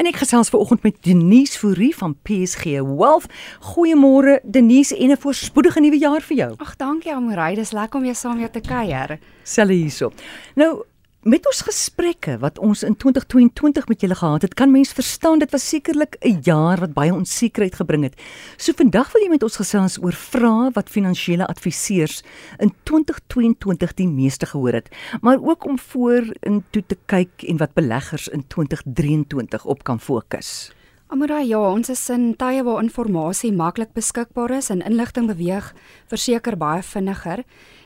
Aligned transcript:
En 0.00 0.06
ek 0.08 0.16
gesels 0.16 0.48
ver 0.48 0.62
oggend 0.62 0.80
met 0.82 0.96
Denise 1.04 1.58
Fourie 1.60 1.90
van 1.92 2.14
PSG 2.24 2.78
Wealth. 2.80 3.26
Goeiemôre 3.74 4.38
Denise 4.42 4.96
en 4.96 5.10
'n 5.12 5.16
voorspoedige 5.20 5.80
nuwe 5.80 5.98
jaar 5.98 6.20
vir 6.20 6.36
jou. 6.36 6.54
Ag, 6.56 6.76
dankie 6.76 7.12
Amorey, 7.12 7.54
dis 7.54 7.72
lekker 7.72 7.98
om 8.00 8.04
jou 8.04 8.14
saam 8.14 8.38
jou 8.38 8.50
te 8.50 8.60
kuier. 8.60 9.18
Selle 9.42 9.72
hierso. 9.72 10.12
Nou, 10.54 10.82
met 11.20 11.44
ons 11.44 11.60
gesprekke 11.60 12.38
wat 12.40 12.58
ons 12.58 12.80
in 12.82 12.94
2022 12.96 13.88
met 13.88 14.00
julle 14.00 14.16
gehad 14.16 14.42
het, 14.42 14.54
kan 14.56 14.70
mens 14.72 14.92
verstaan 14.96 15.38
dit 15.38 15.50
was 15.52 15.68
sekerlik 15.68 16.16
'n 16.20 16.40
jaar 16.42 16.80
wat 16.80 16.94
baie 16.94 17.12
onsekerheid 17.12 17.74
gebring 17.74 18.02
het. 18.02 18.14
So 18.56 18.72
vandag 18.72 19.12
wil 19.12 19.22
jy 19.22 19.28
met 19.28 19.42
ons 19.42 19.56
gesels 19.56 19.98
oor 20.02 20.12
vrae 20.12 20.70
wat 20.72 20.88
finansiële 20.88 21.46
adviseurs 21.46 22.22
in 22.58 22.72
2022 22.84 23.94
die 23.94 24.08
meeste 24.08 24.46
gehoor 24.46 24.72
het, 24.72 24.88
maar 25.20 25.38
ook 25.42 25.64
om 25.64 25.78
vorentoe 25.78 26.86
te 26.86 26.96
kyk 27.06 27.42
en 27.42 27.56
wat 27.56 27.74
beleggers 27.74 28.28
in 28.28 28.46
2023 28.46 29.64
op 29.64 29.84
kan 29.84 30.00
fokus. 30.00 30.72
Amora, 31.10 31.40
ja, 31.42 31.58
ons 31.58 31.88
is 31.90 32.04
in 32.14 32.36
tye 32.38 32.62
waar 32.62 32.78
inligting 32.84 33.56
maklik 33.56 33.90
beskikbaar 33.96 34.52
is 34.54 34.68
en 34.70 34.78
inligting 34.86 35.26
beweeg 35.26 35.72
verseker 36.06 36.54
baie 36.54 36.82
vinniger 36.86 37.40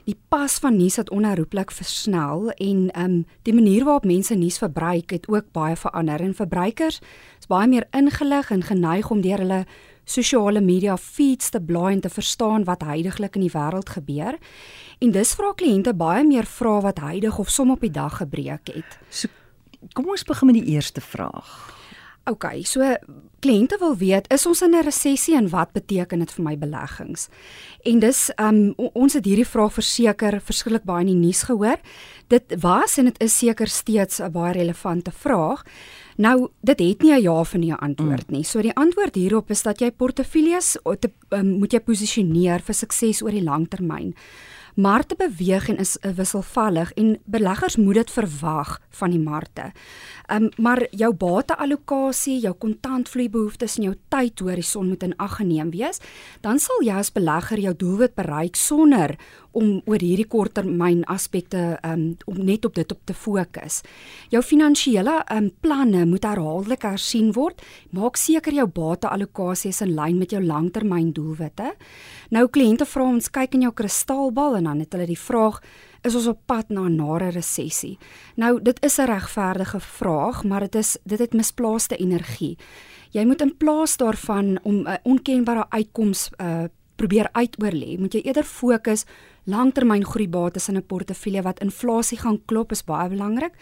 die 0.04 0.16
pas 0.28 0.58
van 0.60 0.76
nuus 0.76 0.98
het 1.00 1.08
onherroepelik 1.08 1.70
versnel 1.72 2.50
en 2.52 2.90
ehm 2.92 3.04
um, 3.04 3.14
die 3.48 3.54
manier 3.54 3.84
waarop 3.84 4.04
mense 4.04 4.34
nuus 4.34 4.58
verbruik 4.60 5.10
het 5.10 5.28
ook 5.28 5.46
baie 5.52 5.76
verander 5.76 6.20
en 6.20 6.34
verbruikers 6.34 7.00
is 7.40 7.48
baie 7.48 7.68
meer 7.68 7.86
ingelig 7.96 8.50
en 8.50 8.62
geneig 8.62 9.08
om 9.10 9.22
deur 9.24 9.41
hulle 9.41 9.64
sosiale 10.04 10.60
media 10.60 10.96
feeds 10.96 11.48
te 11.50 11.60
blaai 11.60 11.94
en 11.94 12.00
te 12.00 12.10
verstaan 12.12 12.64
wat 12.64 12.84
heidaglik 12.84 13.38
in 13.41 13.46
die 13.46 13.54
wêreld 13.54 13.88
gebeur. 13.88 14.36
En 15.00 15.14
dis 15.16 15.32
vra 15.32 15.54
kliënte 15.56 15.94
baie 15.96 16.27
meer 16.28 16.44
vrae 16.44 16.82
wat 16.84 17.00
heidig 17.00 17.38
of 17.38 17.48
som 17.48 17.70
op 17.70 17.80
die 17.80 17.91
dag 17.91 18.20
gebreek 18.20 18.68
het. 18.74 18.98
So 19.08 19.32
kom 19.94 20.12
ons 20.12 20.24
begin 20.28 20.52
met 20.52 20.60
die 20.60 20.77
eerste 20.77 21.00
vraag. 21.00 21.73
OK, 22.24 22.45
so 22.64 22.80
kliënte 23.45 23.77
wil 23.83 23.92
weet, 24.01 24.30
is 24.33 24.46
ons 24.48 24.62
in 24.64 24.74
'n 24.74 24.84
resessie 24.84 25.37
en 25.37 25.48
wat 25.48 25.73
beteken 25.73 26.19
dit 26.19 26.33
vir 26.33 26.44
my 26.44 26.56
beleggings? 26.56 27.28
En 27.84 27.98
dis 27.98 28.31
um 28.39 28.72
ons 28.77 29.12
het 29.12 29.25
hierdie 29.25 29.44
vraag 29.44 29.72
verseker 29.72 30.41
verskriklik 30.41 30.84
baie 30.84 31.00
in 31.00 31.12
die 31.12 31.27
nuus 31.27 31.42
gehoor. 31.42 31.77
Dit 32.28 32.55
was 32.61 32.97
en 32.98 33.05
dit 33.05 33.20
is 33.20 33.39
seker 33.39 33.69
steeds 33.69 34.20
'n 34.20 34.33
baie 34.33 34.53
relevante 34.53 35.11
vraag. 35.11 35.64
Nou, 36.16 36.48
dit 36.62 36.78
het 36.78 37.03
nie 37.03 37.12
'n 37.12 37.22
ja 37.22 37.41
of 37.41 37.55
nee 37.55 37.75
antwoord 37.75 38.31
nie. 38.31 38.44
So 38.44 38.62
die 38.62 38.75
antwoord 38.75 39.14
hierop 39.14 39.50
is 39.50 39.62
dat 39.62 39.81
jy 39.81 39.91
portefeuilles 39.91 40.78
um, 41.31 41.59
moet 41.59 41.72
jy 41.72 41.81
posisioneer 41.81 42.61
vir 42.61 42.75
sukses 42.75 43.22
oor 43.22 43.33
die 43.33 43.42
lang 43.42 43.69
termyn. 43.69 44.14
Markte 44.75 45.14
beweeg 45.14 45.69
en 45.69 45.77
is 45.78 45.97
wisselvallig 46.17 46.92
en 46.98 47.19
beleggers 47.25 47.77
moet 47.77 47.94
dit 47.94 48.11
verwag 48.11 48.81
van 48.98 49.11
die 49.14 49.22
markte. 49.22 49.70
Um, 50.33 50.48
maar 50.56 50.86
jou 50.91 51.12
bateallokasie, 51.14 52.39
jou 52.41 52.55
kontantvloeibehoeftes 52.58 53.77
en 53.78 53.91
jou 53.91 53.94
tydhorison 54.08 54.89
moet 54.89 55.03
in 55.05 55.16
ag 55.20 55.36
geneem 55.39 55.70
wees, 55.70 56.00
dan 56.41 56.58
sal 56.58 56.83
jy 56.83 56.97
as 56.97 57.12
belegger 57.12 57.61
jou 57.61 57.75
doelwit 57.77 58.14
bereik 58.16 58.56
sonder 58.56 59.14
om 59.55 59.77
oor 59.86 60.03
hierdie 60.03 60.27
korttermyn 60.27 61.05
aspekte 61.11 61.77
um, 61.86 62.06
om 62.27 62.41
net 62.42 62.64
op 62.66 62.75
dit 62.75 62.92
op 62.92 63.00
te 63.06 63.14
fokus. 63.14 63.83
Jou 64.33 64.42
finansiële 64.42 65.20
um, 65.31 65.50
planne 65.62 66.03
moet 66.11 66.27
herhaaldelik 66.27 66.86
hersien 66.88 67.31
word. 67.36 67.62
Maak 67.94 68.19
seker 68.19 68.56
jou 68.56 68.66
bateallokasie 68.66 69.70
is 69.70 69.83
in 69.84 69.94
lyn 69.94 70.19
met 70.19 70.34
jou 70.34 70.42
langtermyn 70.42 71.12
doelwitte. 71.14 71.75
Nou 72.34 72.48
kliënte 72.50 72.88
vra 72.88 73.06
ons 73.12 73.31
kyk 73.31 73.55
in 73.55 73.69
jou 73.69 73.75
kristalbal 73.77 74.59
en 74.59 74.63
dan 74.64 74.78
het 74.78 74.92
hulle 74.92 75.06
die 75.06 75.18
vraag 75.18 75.60
is 76.04 76.14
ons 76.14 76.26
op 76.26 76.40
pad 76.46 76.68
na 76.68 76.88
'n 76.88 76.96
nare 76.96 77.30
resessie. 77.30 77.98
Nou 78.36 78.62
dit 78.62 78.84
is 78.84 78.98
'n 78.98 79.06
regverdige 79.06 79.80
vraag, 79.80 80.44
maar 80.44 80.60
dit 80.60 80.74
is 80.74 80.98
dit 81.04 81.18
het 81.18 81.32
misplaaste 81.32 81.96
energie. 81.96 82.58
Jy 83.10 83.24
moet 83.24 83.40
in 83.40 83.56
plaas 83.56 83.96
daarvan 83.96 84.58
om 84.62 84.74
'n 84.74 84.86
uh, 84.86 84.94
onkenbare 85.02 85.66
uitkoms 85.70 86.30
uh 86.40 86.64
probeer 86.96 87.28
uitoorlê, 87.32 87.98
moet 87.98 88.12
jy 88.12 88.20
eerder 88.20 88.44
fokus 88.44 89.04
langtermyn 89.44 90.04
groeibates 90.04 90.69
in 90.69 90.76
'n 90.76 90.86
portefeulje 90.86 91.42
wat 91.42 91.60
inflasie 91.60 92.19
gaan 92.19 92.44
klop 92.44 92.70
is 92.70 92.84
baie 92.84 93.08
belangrik. 93.08 93.53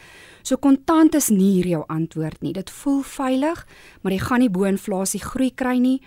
So 0.42 0.56
kontant 0.56 1.14
is 1.14 1.28
nie 1.28 1.52
hier 1.52 1.66
jou 1.66 1.84
antwoord 1.86 2.40
nie. 2.42 2.52
Dit 2.52 2.70
voel 2.70 3.02
veilig, 3.02 3.66
maar 4.00 4.12
jy 4.12 4.18
gaan 4.18 4.38
nie 4.38 4.50
bo 4.50 4.64
inflasie 4.64 5.20
groei 5.20 5.54
kry 5.54 5.78
nie 5.78 6.02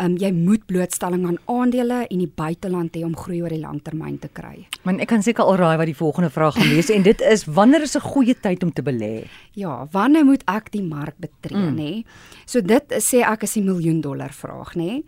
um, 0.00 0.16
jy 0.18 0.30
moet 0.34 0.64
blootstelling 0.70 1.26
aan 1.28 1.38
aandele 1.50 2.04
en 2.06 2.22
die 2.22 2.30
buiteland 2.40 2.96
hê 2.96 3.04
om 3.06 3.16
groei 3.16 3.40
oor 3.42 3.52
die 3.52 3.60
lang 3.60 3.80
termyn 3.84 4.18
te 4.22 4.30
kry. 4.32 4.66
Man, 4.86 5.00
ek 5.02 5.10
kan 5.12 5.24
seker 5.24 5.44
al 5.44 5.58
raai 5.60 5.76
wat 5.80 5.90
die 5.90 5.96
volgende 5.98 6.30
vraag 6.32 6.56
gaan 6.58 6.70
wees 6.72 6.90
en 6.94 7.04
dit 7.06 7.24
is 7.26 7.44
wanneer 7.46 7.86
is 7.86 7.96
'n 7.96 8.04
goeie 8.06 8.34
tyd 8.34 8.62
om 8.62 8.72
te 8.72 8.82
belê? 8.82 9.26
Ja, 9.54 9.86
wanneer 9.92 10.24
moet 10.24 10.44
ek 10.46 10.70
die 10.72 10.82
mark 10.82 11.16
betree, 11.18 11.70
mm. 11.70 11.76
nê? 11.76 12.04
So 12.46 12.60
dit 12.60 12.84
sê 13.02 13.22
ek 13.26 13.42
is 13.42 13.54
die 13.54 13.62
miljoen 13.62 14.00
dollar 14.00 14.32
vraag, 14.32 14.74
nê? 14.76 15.02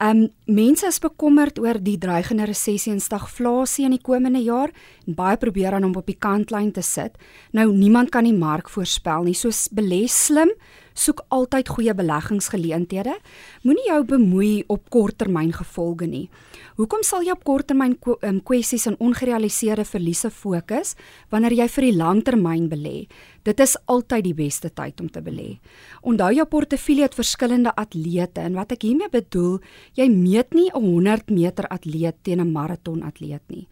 Um, 0.00 0.28
mense 0.46 0.86
is 0.86 0.98
bekommerd 0.98 1.58
oor 1.58 1.78
die 1.78 1.98
dreigende 1.98 2.46
resessie 2.46 2.92
en 2.92 3.00
stagflasie 3.00 3.84
in 3.84 3.90
die 3.90 4.02
komende 4.02 4.40
jaar 4.40 4.70
en 5.06 5.14
baie 5.14 5.36
probeer 5.36 5.74
aan 5.74 5.84
om 5.84 5.96
op 5.96 6.06
die 6.06 6.18
kantlyn 6.18 6.72
te 6.72 6.82
sit. 6.82 7.18
Nou 7.52 7.72
niemand 7.72 8.10
kan 8.10 8.24
die 8.24 8.36
mark 8.36 8.68
voorspel 8.68 9.24
nie. 9.24 9.34
So 9.34 9.50
belê 9.74 10.08
slim 10.08 10.50
soek 10.94 11.22
altyd 11.28 11.68
goeie 11.68 11.94
beleggingsgeleenthede. 11.94 13.14
Moenie 13.62 13.86
jou 13.86 14.04
bemoei 14.04 14.64
op 14.68 14.90
korttermyn 14.90 15.52
gevolge 15.52 16.06
nie. 16.06 16.28
Hoekom 16.76 17.02
sal 17.04 17.24
jy 17.26 17.34
op 17.34 17.44
korttermyn 17.44 17.96
ehm, 18.22 18.40
kwessies 18.46 18.86
en 18.86 18.96
ongerealiseerde 19.00 19.84
verliese 19.84 20.30
fokus 20.30 20.94
wanneer 21.30 21.52
jy 21.52 21.68
vir 21.68 21.86
die 21.88 21.96
langtermyn 21.96 22.68
belê? 22.70 23.06
Dit 23.44 23.60
is 23.60 23.76
altyd 23.88 24.24
die 24.24 24.36
beste 24.36 24.68
tyd 24.68 25.00
om 25.00 25.08
te 25.08 25.22
belê. 25.24 25.58
Onthou 26.02 26.30
jou 26.34 26.44
portefeulje 26.46 27.08
het 27.08 27.16
verskillende 27.16 27.72
atlete 27.76 28.44
en 28.44 28.58
wat 28.58 28.72
ek 28.76 28.84
hiermee 28.84 29.08
bedoel, 29.12 29.60
jy 29.96 30.08
meet 30.08 30.54
nie 30.54 30.70
'n 30.74 30.82
100 30.82 31.30
meter 31.30 31.66
atleet 31.68 32.16
teen 32.22 32.40
'n 32.40 32.52
maraton 32.52 33.02
atleet 33.02 33.42
nie. 33.48 33.66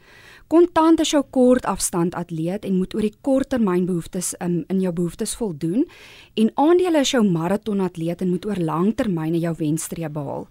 Kontant 0.48 1.00
is 1.00 1.10
jou 1.12 1.20
kort 1.28 1.66
afstand 1.68 2.14
atleet 2.16 2.64
en 2.64 2.78
moet 2.78 2.94
oor 2.96 3.04
die 3.04 3.16
korttermyn 3.20 3.84
behoeftes 3.84 4.30
um, 4.40 4.62
in 4.72 4.80
jou 4.80 4.94
behoeftes 4.96 5.34
voldoen 5.36 5.84
en 6.40 6.48
aandele 6.56 7.02
is 7.04 7.12
jou 7.12 7.20
maraton 7.26 7.82
atleet 7.84 8.24
en 8.24 8.30
moet 8.32 8.48
oor 8.48 8.56
langtermyn 8.56 9.36
jou 9.36 9.52
wenstreep 9.58 10.14
behaal. 10.16 10.46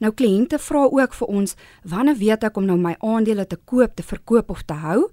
Nou 0.00 0.12
kliënte 0.16 0.56
vra 0.56 0.86
ook 0.88 1.18
vir 1.18 1.34
ons, 1.36 1.56
wanneer 1.84 2.16
weet 2.16 2.48
ek 2.48 2.56
om 2.56 2.64
nou 2.64 2.78
my 2.80 2.94
aandele 3.04 3.44
te 3.44 3.60
koop, 3.60 3.92
te 3.92 4.06
verkoop 4.06 4.56
of 4.56 4.64
te 4.64 4.78
hou? 4.86 5.04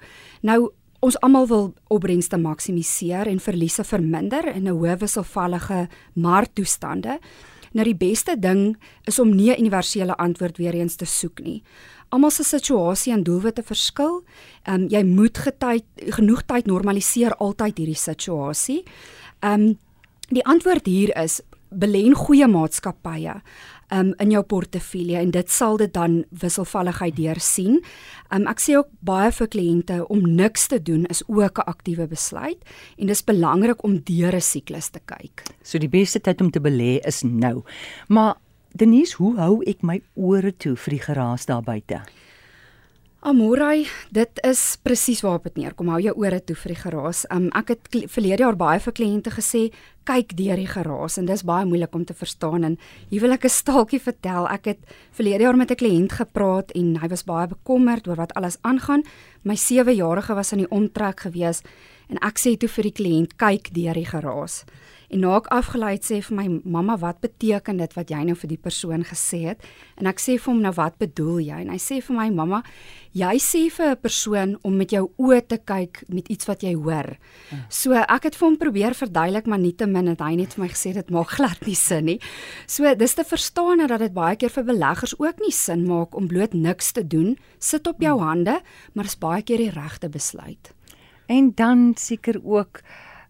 Nou 0.41 0.69
ons 1.03 1.19
almal 1.23 1.47
wil 1.51 1.69
opbrengste 1.91 2.39
maksimiseer 2.39 3.27
en 3.27 3.43
verliese 3.43 3.83
verminder 3.83 4.47
in 4.55 4.67
'n 4.67 4.75
hoë 4.75 4.99
wisselvallige 5.03 5.87
marktoestande. 6.15 7.19
Nou 7.73 7.85
die 7.85 7.97
beste 7.97 8.33
ding 8.39 8.77
is 9.05 9.19
om 9.19 9.35
nie 9.35 9.51
'n 9.51 9.59
universele 9.59 10.17
antwoord 10.17 10.57
weer 10.57 10.73
eens 10.73 10.95
te 10.95 11.05
soek 11.05 11.39
nie. 11.39 11.63
Almal 12.09 12.31
se 12.31 12.43
situasie 12.43 13.13
en 13.13 13.23
doelwitte 13.23 13.63
verskil. 13.63 14.23
Ehm 14.63 14.81
um, 14.81 14.87
jy 14.89 15.03
moet 15.03 15.37
getyd 15.37 15.85
genoeg 16.17 16.45
tyd 16.45 16.67
normaliseer 16.67 17.35
altyd 17.37 17.77
hierdie 17.77 17.95
situasie. 17.95 18.83
Ehm 19.39 19.69
um, 19.69 19.77
die 20.29 20.45
antwoord 20.45 20.85
hier 20.85 21.09
is 21.17 21.41
belê 21.69 22.03
in 22.05 22.15
goeie 22.17 22.47
maatskappye 22.47 23.35
um, 23.93 24.13
in 24.21 24.33
jou 24.33 24.41
portefeulje 24.45 25.19
en 25.19 25.31
dit 25.33 25.51
sal 25.51 25.77
dit 25.81 25.91
dan 25.93 26.23
wisselvalligheid 26.41 27.15
deursien. 27.17 27.79
Um, 28.33 28.47
ek 28.49 28.61
sê 28.63 28.77
ook 28.79 28.89
baie 29.05 29.31
vir 29.35 29.49
kliënte 29.53 29.99
om 30.09 30.25
niks 30.25 30.67
te 30.71 30.81
doen 30.81 31.05
is 31.09 31.23
ook 31.27 31.59
'n 31.59 31.69
aktiewe 31.69 32.07
besluit 32.07 32.59
en 32.97 33.07
dis 33.07 33.23
belangrik 33.23 33.83
om 33.83 33.99
deur 34.03 34.35
'n 34.35 34.41
siklus 34.41 34.89
te 34.89 34.99
kyk. 35.05 35.43
So 35.63 35.77
die 35.77 35.89
beste 35.89 36.19
tyd 36.19 36.41
om 36.41 36.51
te 36.51 36.59
belê 36.59 36.99
is 37.05 37.23
nou. 37.23 37.63
Maar 38.07 38.35
Denise, 38.73 39.17
hoe 39.17 39.35
hou 39.39 39.63
ek 39.65 39.81
my 39.81 40.01
ore 40.15 40.51
toe 40.51 40.75
vir 40.77 40.97
die 40.97 41.01
geraas 41.01 41.45
daar 41.49 41.63
buite? 41.65 42.03
Amorai, 43.19 43.83
dit 44.15 44.39
is 44.47 44.77
presies 44.79 45.19
waarop 45.25 45.49
dit 45.49 45.57
neerkom. 45.59 45.89
Hou 45.91 45.97
jou 45.99 46.13
ore 46.21 46.37
toe 46.39 46.55
vir 46.55 46.71
die 46.71 46.79
geraas. 46.79 47.25
Um, 47.35 47.49
ek 47.57 47.73
het 47.73 47.89
verlede 48.13 48.45
jaar 48.45 48.55
baie 48.55 48.79
vir 48.79 48.95
kliënte 48.95 49.33
gesê, 49.35 49.65
kyk 50.07 50.37
deur 50.39 50.55
die 50.55 50.69
geraas 50.69 51.19
en 51.19 51.27
dis 51.27 51.43
baie 51.43 51.67
moeilik 51.67 51.97
om 51.97 52.05
te 52.07 52.15
verstaan 52.15 52.63
en 52.63 52.77
hier 53.09 53.25
wil 53.25 53.35
ek 53.35 53.43
'n 53.43 53.49
staaltjie 53.49 53.99
vertel. 53.99 54.47
Ek 54.47 54.65
het 54.65 54.79
verlede 55.11 55.43
jaar 55.43 55.57
met 55.57 55.71
'n 55.71 55.75
kliënt 55.75 56.11
gepraat 56.13 56.71
en 56.71 56.95
hy 56.95 57.07
was 57.09 57.25
baie 57.25 57.47
bekommerd 57.47 58.07
oor 58.07 58.15
wat 58.15 58.33
alles 58.35 58.57
aangaan. 58.61 59.03
My 59.43 59.55
7-jarige 59.55 60.33
was 60.33 60.53
in 60.53 60.59
die 60.59 60.71
omtrek 60.71 61.19
gewees 61.19 61.61
en 62.07 62.17
ek 62.21 62.39
sê 62.39 62.57
toe 62.57 62.69
vir 62.69 62.83
die 62.83 63.03
kliënt, 63.03 63.37
kyk 63.37 63.73
deur 63.73 63.93
die 63.93 64.05
geraas. 64.05 64.63
En 65.09 65.23
na 65.23 65.31
ek 65.39 65.47
afgelei 65.53 65.95
het 65.95 66.05
sê 66.05 66.19
vir 66.21 66.35
my 66.37 66.45
mamma 66.69 66.95
wat 67.01 67.17
beteken 67.23 67.79
dit 67.81 67.93
wat 67.97 68.11
jy 68.13 68.19
nou 68.27 68.35
vir 68.37 68.51
die 68.51 68.59
persoon 68.61 69.01
gesê 69.09 69.39
het? 69.47 69.63
En 69.97 70.09
ek 70.09 70.21
sê 70.21 70.35
vir 70.37 70.51
hom 70.51 70.61
nou 70.61 70.71
wat 70.77 70.99
bedoel 71.01 71.39
jy? 71.47 71.61
En 71.63 71.71
hy 71.73 71.79
sê 71.81 71.97
vir 72.05 72.17
my 72.17 72.27
mamma, 72.33 72.59
jy 73.17 73.33
sê 73.41 73.61
vir 73.73 73.95
'n 73.95 74.01
persoon 74.03 74.57
om 74.61 74.77
met 74.77 74.91
jou 74.91 75.09
oë 75.17 75.41
te 75.47 75.57
kyk 75.57 76.03
met 76.09 76.29
iets 76.29 76.45
wat 76.45 76.61
jy 76.61 76.75
hoor. 76.75 77.17
Ja. 77.51 77.57
So 77.69 77.93
ek 77.93 78.23
het 78.23 78.35
vir 78.35 78.47
hom 78.47 78.57
probeer 78.57 78.93
verduidelik 78.93 79.47
maar 79.47 79.59
nietemin 79.59 80.07
het 80.07 80.21
hy 80.21 80.35
net 80.35 80.53
vir 80.53 80.63
my 80.63 80.69
gesê 80.69 80.93
dit 80.93 81.09
maak 81.09 81.29
glad 81.37 81.65
nie 81.65 81.75
sin 81.75 82.05
nie. 82.05 82.19
So 82.67 82.93
dis 82.95 83.13
te 83.13 83.23
verstaan 83.23 83.87
dat 83.87 83.99
dit 83.99 84.13
baie 84.13 84.35
keer 84.35 84.49
vir 84.49 84.63
beleggers 84.63 85.19
ook 85.19 85.39
nie 85.41 85.51
sin 85.51 85.87
maak 85.87 86.15
om 86.15 86.27
bloot 86.27 86.53
niks 86.53 86.91
te 86.91 87.03
doen, 87.03 87.37
sit 87.59 87.87
op 87.87 87.99
jou 87.99 88.19
hande, 88.19 88.61
maar 88.93 89.05
is 89.05 89.17
baie 89.17 89.41
keer 89.41 89.57
die 89.57 89.71
regte 89.71 90.09
besluit. 90.09 90.73
En 91.29 91.51
dan 91.55 91.93
seker 91.97 92.41
ook 92.43 92.81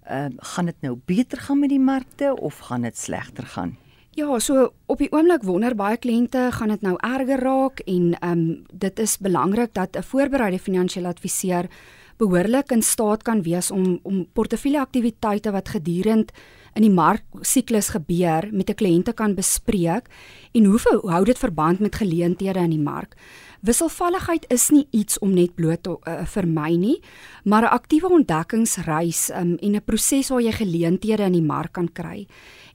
Ehm 0.09 0.31
uh, 0.31 0.38
gaan 0.38 0.65
dit 0.65 0.81
nou 0.81 0.97
beter 1.06 1.38
gaan 1.38 1.59
met 1.59 1.69
die 1.69 1.79
markte 1.79 2.33
of 2.35 2.57
gaan 2.57 2.81
dit 2.81 2.97
slegter 2.97 3.45
gaan? 3.45 3.77
Ja, 4.17 4.39
so 4.39 4.71
op 4.85 4.97
die 4.97 5.11
oomblik 5.11 5.44
wonder 5.45 5.75
baie 5.75 5.97
kliënte 5.97 6.47
gaan 6.51 6.73
dit 6.73 6.81
nou 6.81 6.95
erger 6.97 7.39
raak 7.39 7.79
en 7.85 8.15
ehm 8.19 8.31
um, 8.31 8.65
dit 8.73 9.00
is 9.00 9.17
belangrik 9.17 9.73
dat 9.73 9.95
'n 9.95 10.03
voorbereide 10.03 10.59
finansiële 10.59 11.07
adviseur 11.07 11.69
behoorlik 12.17 12.71
in 12.71 12.81
staat 12.81 13.21
kan 13.23 13.41
wees 13.41 13.71
om 13.71 14.00
om 14.03 14.25
portefeuljeaktiwiteite 14.33 15.51
wat 15.51 15.69
gedurend 15.69 16.31
in 16.73 16.81
die 16.81 16.94
marksiklus 16.94 17.89
gebeur 17.89 18.50
met 18.51 18.69
'n 18.69 18.79
kliënte 18.81 19.13
kan 19.13 19.35
bespreek 19.35 20.09
en 20.51 20.65
hoe 20.65 20.79
hou 21.03 21.23
dit 21.25 21.38
verband 21.38 21.79
met 21.79 21.95
geleenthede 21.95 22.59
in 22.59 22.69
die 22.69 22.85
mark. 22.91 23.15
Wisselvalligheid 23.59 24.45
is 24.47 24.69
nie 24.71 24.85
iets 24.95 25.17
om 25.19 25.33
net 25.35 25.51
bloot 25.57 25.81
te 25.83 25.91
uh, 25.91 26.21
vermy 26.31 26.77
nie, 26.79 27.00
maar 27.44 27.63
'n 27.67 27.75
aktiewe 27.75 28.07
ontdekkingsreis 28.09 29.29
um, 29.35 29.57
en 29.59 29.75
'n 29.75 29.83
proses 29.85 30.29
waar 30.29 30.41
jy 30.41 30.51
geleenthede 30.51 31.23
in 31.23 31.33
die 31.33 31.44
mark 31.44 31.73
kan 31.73 31.91
kry. 31.91 32.27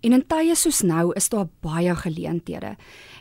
En 0.02 0.12
in 0.12 0.26
tye 0.26 0.54
soos 0.54 0.82
nou 0.82 1.12
is 1.16 1.28
daar 1.28 1.48
baie 1.60 1.94
geleenthede. 1.96 2.76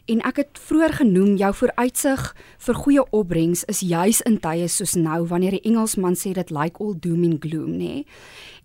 En 0.06 0.20
ek 0.22 0.36
het 0.36 0.60
vroeër 0.60 0.94
genoem 0.94 1.36
jou 1.36 1.54
vooruitsig 1.54 2.36
vir 2.58 2.76
goeie 2.76 3.10
opbrengs 3.12 3.64
is 3.64 3.80
juis 3.80 4.22
in 4.22 4.40
tye 4.40 4.68
soos 4.68 4.96
nou 4.96 5.28
wanneer 5.28 5.52
die 5.52 5.64
Engelsman 5.64 6.16
sê 6.16 6.34
dit 6.34 6.50
like 6.52 6.84
all 6.84 6.96
doom 7.00 7.24
and 7.24 7.40
gloom, 7.40 7.78
nê. 7.78 8.04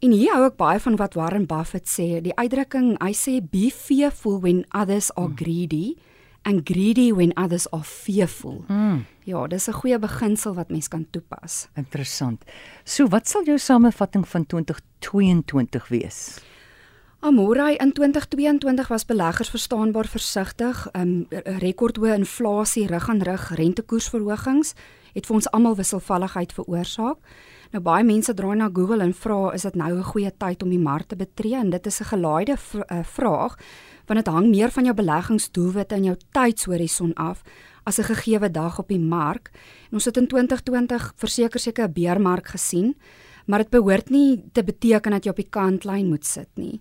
En 0.03 0.11
hier 0.11 0.35
hou 0.35 0.45
ek 0.47 0.57
baie 0.57 0.81
van 0.81 0.97
wat 0.97 1.15
Warren 1.15 1.47
Buffett 1.47 1.87
sê, 1.87 2.21
die 2.21 2.35
uitdrukking, 2.35 2.97
hy 3.01 3.13
sê 3.13 3.41
be 3.41 3.71
fearful 3.71 4.41
when 4.41 4.65
others 4.75 5.15
are 5.15 5.31
greedy. 5.37 5.95
Hmm 5.95 6.18
and 6.43 6.61
greedy 6.65 7.13
when 7.13 7.33
others 7.37 7.71
are 7.71 7.85
fearful. 7.85 8.65
Mm. 8.69 9.05
Ja, 9.25 9.47
dis 9.47 9.69
'n 9.69 9.73
goeie 9.73 9.99
beginsel 9.99 10.55
wat 10.55 10.71
mens 10.71 10.89
kan 10.89 11.07
toepas. 11.11 11.69
Interessant. 11.75 12.45
So, 12.85 13.09
wat 13.09 13.29
sal 13.29 13.45
jou 13.45 13.59
samevatting 13.59 14.29
van 14.29 14.47
2022 14.47 15.89
wees? 15.89 16.41
Amorai 17.21 17.77
in 17.77 17.93
2022 17.93 18.89
was 18.89 19.05
beleggers 19.05 19.51
verstaanbaar 19.51 20.07
versigtig. 20.07 20.89
'n 20.93 21.01
um, 21.01 21.27
Rekordhoë 21.59 22.15
inflasie 22.15 22.87
rig 22.87 23.09
aan 23.09 23.23
rig 23.23 23.51
rentekoersverhogings 23.55 24.75
het 25.13 25.27
vir 25.27 25.35
ons 25.35 25.51
almal 25.51 25.77
wisselvalligheid 25.77 26.53
veroorsaak. 26.53 27.19
Nou 27.71 27.83
baie 27.85 28.05
mense 28.05 28.33
draai 28.33 28.57
na 28.57 28.71
Google 28.73 29.05
en 29.05 29.13
vra 29.13 29.53
is 29.53 29.63
dit 29.63 29.75
nou 29.75 29.93
'n 29.93 30.03
goeie 30.03 30.33
tyd 30.39 30.63
om 30.63 30.71
die 30.71 30.79
mark 30.79 31.09
te 31.09 31.17
betree 31.17 31.57
en 31.57 31.71
dit 31.71 31.87
is 31.87 32.01
'n 32.01 32.05
gelaaide 32.05 32.57
v 32.57 32.75
uh, 32.75 33.03
vraag 33.05 33.57
want 34.07 34.25
dit 34.25 34.35
hang 34.35 34.49
meer 34.49 34.71
van 34.71 34.85
jou 34.85 34.95
beleggingsdoelwitte 34.95 35.95
en 35.95 36.05
jou 36.05 36.17
tydshorison 36.33 37.15
af 37.15 37.43
as 37.85 37.99
'n 37.99 38.05
gegeewe 38.05 38.51
dag 38.51 38.79
op 38.79 38.89
die 38.89 39.01
mark. 39.01 39.51
En 39.91 39.93
ons 39.93 40.05
het 40.05 40.17
in 40.17 40.27
2020 40.27 41.13
verseker 41.17 41.61
seker 41.61 41.89
'n 41.89 41.93
beermark 41.93 42.47
gesien, 42.49 42.97
maar 43.47 43.59
dit 43.59 43.71
behoort 43.71 44.11
nie 44.11 44.45
te 44.53 44.65
beteken 44.65 45.11
dat 45.11 45.25
jy 45.25 45.31
op 45.31 45.37
die 45.37 45.51
kantlyn 45.51 46.09
moet 46.09 46.27
sit 46.27 46.49
nie. 46.55 46.81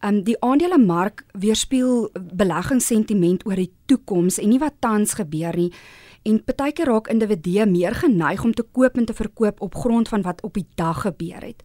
Um 0.00 0.22
die 0.22 0.40
aandelemark 0.40 1.24
weerspieël 1.32 2.10
beleggingssentiment 2.34 3.46
oor 3.46 3.56
die 3.56 3.72
toekoms 3.86 4.38
en 4.38 4.48
nie 4.48 4.58
wat 4.58 4.74
tans 4.78 5.14
gebeur 5.14 5.56
nie. 5.56 5.72
En 6.22 6.44
partykeer 6.44 6.86
raak 6.86 7.08
individue 7.08 7.66
meer 7.66 7.94
geneig 7.94 8.44
om 8.44 8.54
te 8.54 8.66
koop 8.72 8.96
en 8.96 9.04
te 9.04 9.14
verkoop 9.14 9.60
op 9.60 9.74
grond 9.74 10.08
van 10.08 10.22
wat 10.22 10.42
op 10.42 10.54
die 10.54 10.66
dag 10.74 11.00
gebeur 11.00 11.42
het. 11.42 11.62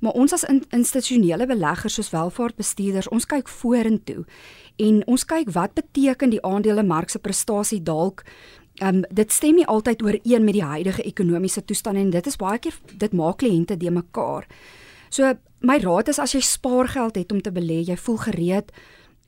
Maar 0.00 0.12
ons 0.12 0.32
as 0.32 0.44
in, 0.44 0.62
institusionele 0.70 1.46
beleggers 1.46 1.94
soos 1.94 2.10
welvaartbestuurders, 2.10 3.08
ons 3.08 3.26
kyk 3.26 3.48
vorentoe 3.48 4.24
en 4.76 5.02
ons 5.06 5.24
kyk 5.24 5.50
wat 5.50 5.74
beteken 5.74 6.30
die 6.30 6.42
aandelemark 6.46 7.10
se 7.10 7.18
prestasie 7.18 7.82
dalk 7.82 8.24
Ehm 8.78 8.94
um, 8.94 9.04
dit 9.10 9.32
stem 9.32 9.54
nie 9.58 9.66
altyd 9.66 10.02
ooreen 10.02 10.44
met 10.44 10.54
die 10.54 10.62
huidige 10.62 11.02
ekonomiese 11.02 11.64
toestand 11.64 11.98
en 11.98 12.10
dit 12.10 12.26
is 12.26 12.36
baie 12.38 12.58
keer 12.62 12.76
dit 12.94 13.12
maak 13.12 13.40
kliënte 13.42 13.76
de 13.76 13.90
mekaar. 13.90 14.46
So 15.10 15.32
my 15.60 15.78
raad 15.82 16.08
is 16.08 16.18
as 16.22 16.32
jy 16.32 16.40
spaargeld 16.40 17.16
het 17.16 17.32
om 17.32 17.40
te 17.42 17.50
belê, 17.50 17.80
jy 17.82 17.96
voel 17.96 18.16
gereed 18.16 18.70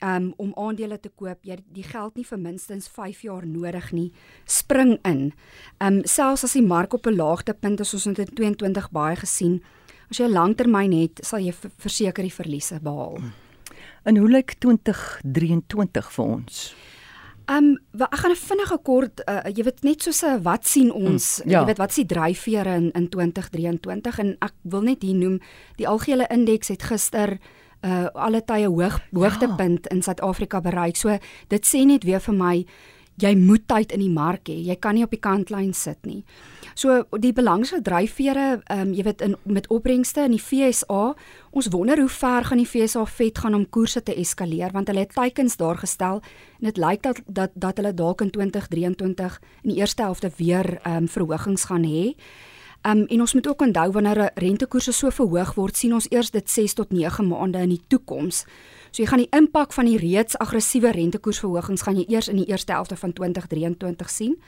um, 0.03 0.33
om 0.37 0.53
aandele 0.57 1.01
te 1.01 1.09
koop, 1.09 1.39
jy 1.45 1.59
die 1.73 1.83
geld 1.83 2.17
nie 2.17 2.25
vir 2.25 2.39
minstens 2.39 2.89
5 2.89 3.23
jaar 3.23 3.47
nodig 3.47 3.93
nie, 3.93 4.13
spring 4.47 4.99
in. 5.05 5.33
Ehm 5.79 6.01
um, 6.01 6.05
selfs 6.05 6.45
as 6.45 6.53
die 6.53 6.67
mark 6.67 6.95
op 6.95 7.07
'n 7.07 7.17
laagtepunt 7.17 7.81
is, 7.81 7.95
ons 7.95 8.05
het 8.05 8.19
in 8.19 8.35
22 8.35 8.91
baie 8.91 9.17
gesien, 9.17 9.63
As 10.11 10.19
jy 10.19 10.27
'n 10.27 10.35
langtermyn 10.35 10.93
het, 10.93 11.21
sal 11.23 11.39
jy 11.39 11.53
verseker 11.79 12.27
die 12.27 12.35
verliese 12.35 12.81
behaal. 12.83 13.21
En 14.03 14.17
hoe 14.17 14.29
lyk 14.29 14.57
2023 14.59 16.13
vir 16.13 16.25
ons? 16.25 16.75
Ehm 17.47 17.79
um, 17.95 18.03
ek 18.03 18.19
gaan 18.19 18.31
'n 18.31 18.37
vinnige 18.37 18.79
kort 18.83 19.23
uh, 19.27 19.47
jy 19.55 19.63
weet 19.63 19.83
net 19.83 20.03
soos 20.03 20.23
'n 20.23 20.43
wat 20.43 20.67
sien 20.67 20.91
ons, 20.93 21.43
mm, 21.45 21.51
ja. 21.51 21.61
jy 21.61 21.67
weet 21.67 21.79
wat 21.79 21.91
is 21.91 22.03
die 22.03 22.07
dryfvere 22.07 22.75
in 22.75 22.91
in 22.93 23.09
2023 23.09 24.19
en 24.19 24.37
ek 24.41 24.55
wil 24.63 24.83
net 24.83 25.03
hier 25.03 25.15
noem 25.15 25.41
die 25.77 25.87
algehele 25.87 26.27
indeks 26.31 26.69
het 26.69 26.83
gister 26.83 27.39
uh 27.83 28.07
alle 28.15 28.43
tye 28.45 28.69
hoog 28.69 29.01
hoogtepunt 29.13 29.87
ja. 29.89 29.97
in 29.97 30.03
Suid-Afrika 30.03 30.61
bereik. 30.61 30.97
So 30.97 31.19
dit 31.49 31.67
sê 31.67 31.85
net 31.87 32.05
weer 32.05 32.21
vir 32.21 32.35
my 32.35 32.67
jy 33.21 33.35
moet 33.37 33.67
tyd 33.69 33.93
in 33.93 34.03
die 34.05 34.13
mark 34.13 34.49
hê. 34.49 34.57
Jy 34.65 34.77
kan 34.81 34.97
nie 34.97 35.05
op 35.05 35.13
die 35.13 35.21
kantlyn 35.21 35.73
sit 35.77 35.99
nie. 36.09 36.23
So 36.79 37.03
die 37.21 37.33
belangrikste 37.37 37.83
dryfvere, 37.85 38.63
ehm 38.71 38.87
um, 38.89 38.93
jy 38.95 39.05
weet 39.05 39.25
in 39.27 39.35
met 39.45 39.69
opbrengste 39.69 40.25
in 40.25 40.37
die 40.37 40.41
FSA, 40.41 41.15
ons 41.51 41.69
wonder 41.75 41.99
hoe 42.01 42.09
ver 42.09 42.47
gaan 42.49 42.63
die 42.63 42.69
FSA 42.69 43.05
vet 43.07 43.39
gaan 43.39 43.55
om 43.55 43.67
koerse 43.69 44.03
te 44.03 44.15
eskaleer 44.15 44.73
want 44.73 44.89
hulle 44.89 45.05
het 45.05 45.15
teikens 45.15 45.57
daar 45.57 45.77
gestel 45.77 46.23
en 46.61 46.71
dit 46.71 46.79
lyk 46.79 47.03
dat 47.03 47.21
dat 47.27 47.51
dat 47.55 47.77
hulle 47.77 47.95
dalk 47.95 48.21
in 48.21 48.31
2023 48.31 49.41
in 49.65 49.75
die 49.75 49.81
eerste 49.81 50.03
helfte 50.03 50.31
weer 50.37 50.79
ehm 50.83 51.05
um, 51.05 51.09
verhogings 51.09 51.65
gaan 51.65 51.85
hê. 51.85 52.15
Um, 52.83 53.05
en 53.13 53.21
ons 53.21 53.35
moet 53.35 53.49
ook 53.49 53.63
onthou 53.63 53.91
wanneer 53.93 54.31
rentekoerse 54.35 54.93
so 54.93 55.11
verhoog 55.13 55.53
word, 55.55 55.77
sien 55.77 55.93
ons 55.93 56.07
eers 56.09 56.31
dit 56.33 56.51
6 56.51 56.75
tot 56.79 56.93
9 56.97 57.27
maande 57.29 57.61
in 57.61 57.75
die 57.75 57.83
toekoms. 57.93 58.47
So 58.91 59.03
jy 59.03 59.09
gaan 59.11 59.21
die 59.21 59.33
impak 59.37 59.75
van 59.77 59.85
die 59.85 59.99
reeds 60.01 60.39
aggressiewe 60.41 60.95
rentekoersverhogings 60.97 61.85
gaan 61.85 61.99
jy 62.01 62.07
eers 62.09 62.31
in 62.33 62.41
die 62.41 62.49
eerste 62.49 62.73
helfte 62.73 62.97
van 62.97 63.13
2023 63.13 64.11
sien. 64.11 64.39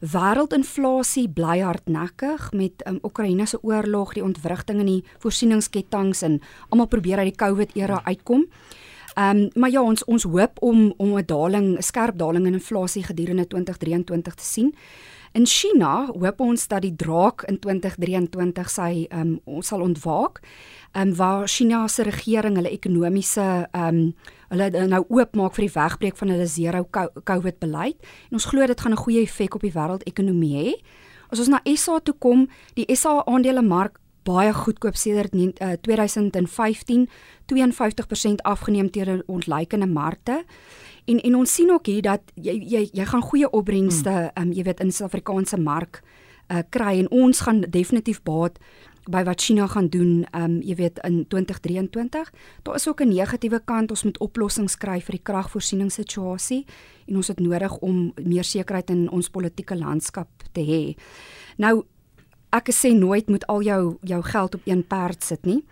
Wêreldinflasie 0.00 1.28
bly 1.28 1.60
hardnekkig 1.60 2.50
met 2.56 2.82
um, 2.88 2.98
Oekraïne 3.06 3.46
se 3.46 3.60
oorlog, 3.62 4.16
die 4.16 4.24
ontwrigting 4.24 4.80
in 4.80 4.90
die 4.90 5.04
voorsieningsketTINGS 5.22 6.22
en 6.26 6.40
almal 6.70 6.88
probeer 6.90 7.22
uit 7.22 7.30
die 7.30 7.38
COVID 7.38 7.76
era 7.78 8.00
uitkom. 8.04 8.48
Ehm 9.14 9.44
um, 9.44 9.48
maar 9.54 9.70
ja, 9.70 9.82
ons 9.82 10.04
ons 10.04 10.22
hoop 10.22 10.58
om 10.62 10.94
om 10.96 11.18
'n 11.18 11.26
daling, 11.26 11.76
'n 11.76 11.82
skerp 11.82 12.18
daling 12.18 12.46
in 12.46 12.52
inflasie 12.52 13.04
gedurende 13.04 13.46
2023 13.46 14.34
te 14.34 14.44
sien. 14.44 14.74
In 15.32 15.46
China 15.46 16.08
hoop 16.10 16.40
ons 16.42 16.64
dat 16.66 16.82
die 16.82 16.96
draak 16.98 17.44
in 17.46 17.60
2023 17.62 18.70
sy 18.70 18.90
ehm 19.06 19.20
um, 19.20 19.36
ons 19.46 19.68
sal 19.70 19.84
ontwaak 19.84 20.40
um, 20.98 21.12
waar 21.14 21.46
China 21.48 21.84
se 21.88 22.02
regering 22.02 22.56
hulle 22.58 22.72
ekonomiese 22.74 23.46
ehm 23.70 24.00
um, 24.00 24.00
hulle 24.50 24.86
nou 24.90 25.04
oopmaak 25.06 25.54
vir 25.54 25.68
die 25.68 25.74
wegbreek 25.76 26.16
van 26.18 26.32
hulle 26.34 26.48
zero 26.50 26.82
COVID 26.90 27.60
beleid 27.62 27.94
en 28.02 28.40
ons 28.40 28.48
glo 28.50 28.66
dit 28.66 28.80
gaan 28.80 28.92
'n 28.92 29.04
goeie 29.04 29.22
effek 29.22 29.54
op 29.54 29.62
die 29.62 29.76
wêreldekonomie 29.78 30.56
hê. 30.58 30.74
As 31.30 31.38
ons 31.38 31.48
na 31.48 31.62
SA 31.76 32.00
toe 32.00 32.14
kom, 32.18 32.48
die 32.74 32.86
SA 32.96 33.22
aandelemark 33.26 34.00
baie 34.24 34.52
goedkoop 34.52 34.96
sedert 34.96 35.34
uh, 35.34 35.76
2015 35.80 37.08
52% 37.50 38.42
afgeneem 38.42 38.90
teenoor 38.90 39.22
ontleikende 39.26 39.86
markte. 39.86 40.44
En 41.04 41.20
en 41.20 41.34
ons 41.34 41.54
sien 41.54 41.70
ook 41.70 41.86
hier 41.86 42.02
dat 42.02 42.20
jy 42.34 42.56
jy 42.60 42.88
jy 42.92 43.04
gaan 43.04 43.22
goeie 43.22 43.50
opbrengste, 43.50 44.10
hmm. 44.10 44.42
um, 44.42 44.52
jy 44.52 44.62
weet 44.62 44.80
in 44.80 44.92
Suid-Afrikaanse 44.92 45.58
mark 45.60 46.02
uh, 46.50 46.62
kry 46.70 46.98
en 46.98 47.10
ons 47.10 47.40
gaan 47.40 47.60
definitief 47.60 48.22
baat 48.22 48.58
by 49.10 49.22
wat 49.24 49.40
China 49.40 49.66
gaan 49.66 49.88
doen, 49.88 50.24
ehm 50.30 50.44
um, 50.44 50.56
jy 50.62 50.74
weet 50.74 50.98
in 51.06 51.24
2023. 51.28 52.32
Daar 52.62 52.74
is 52.74 52.88
ook 52.88 53.00
'n 53.00 53.08
negatiewe 53.08 53.60
kant, 53.64 53.90
ons 53.90 54.04
moet 54.04 54.18
oplossings 54.18 54.76
kry 54.76 55.00
vir 55.00 55.12
die 55.12 55.22
kragvoorsieningssituasie 55.22 56.66
en 57.06 57.16
ons 57.16 57.28
het 57.28 57.40
nodig 57.40 57.78
om 57.78 58.12
meer 58.22 58.44
sekerheid 58.44 58.90
in 58.90 59.10
ons 59.10 59.28
politieke 59.28 59.76
landskap 59.76 60.28
te 60.52 60.60
hê. 60.60 60.96
Nou 61.56 61.84
ek 62.50 62.70
sê 62.74 62.92
nooit 62.92 63.28
moet 63.28 63.46
al 63.46 63.62
jou 63.62 63.98
jou 64.02 64.22
geld 64.22 64.54
op 64.54 64.60
een 64.64 64.86
perd 64.86 65.24
sit 65.24 65.46
nie. 65.46 65.64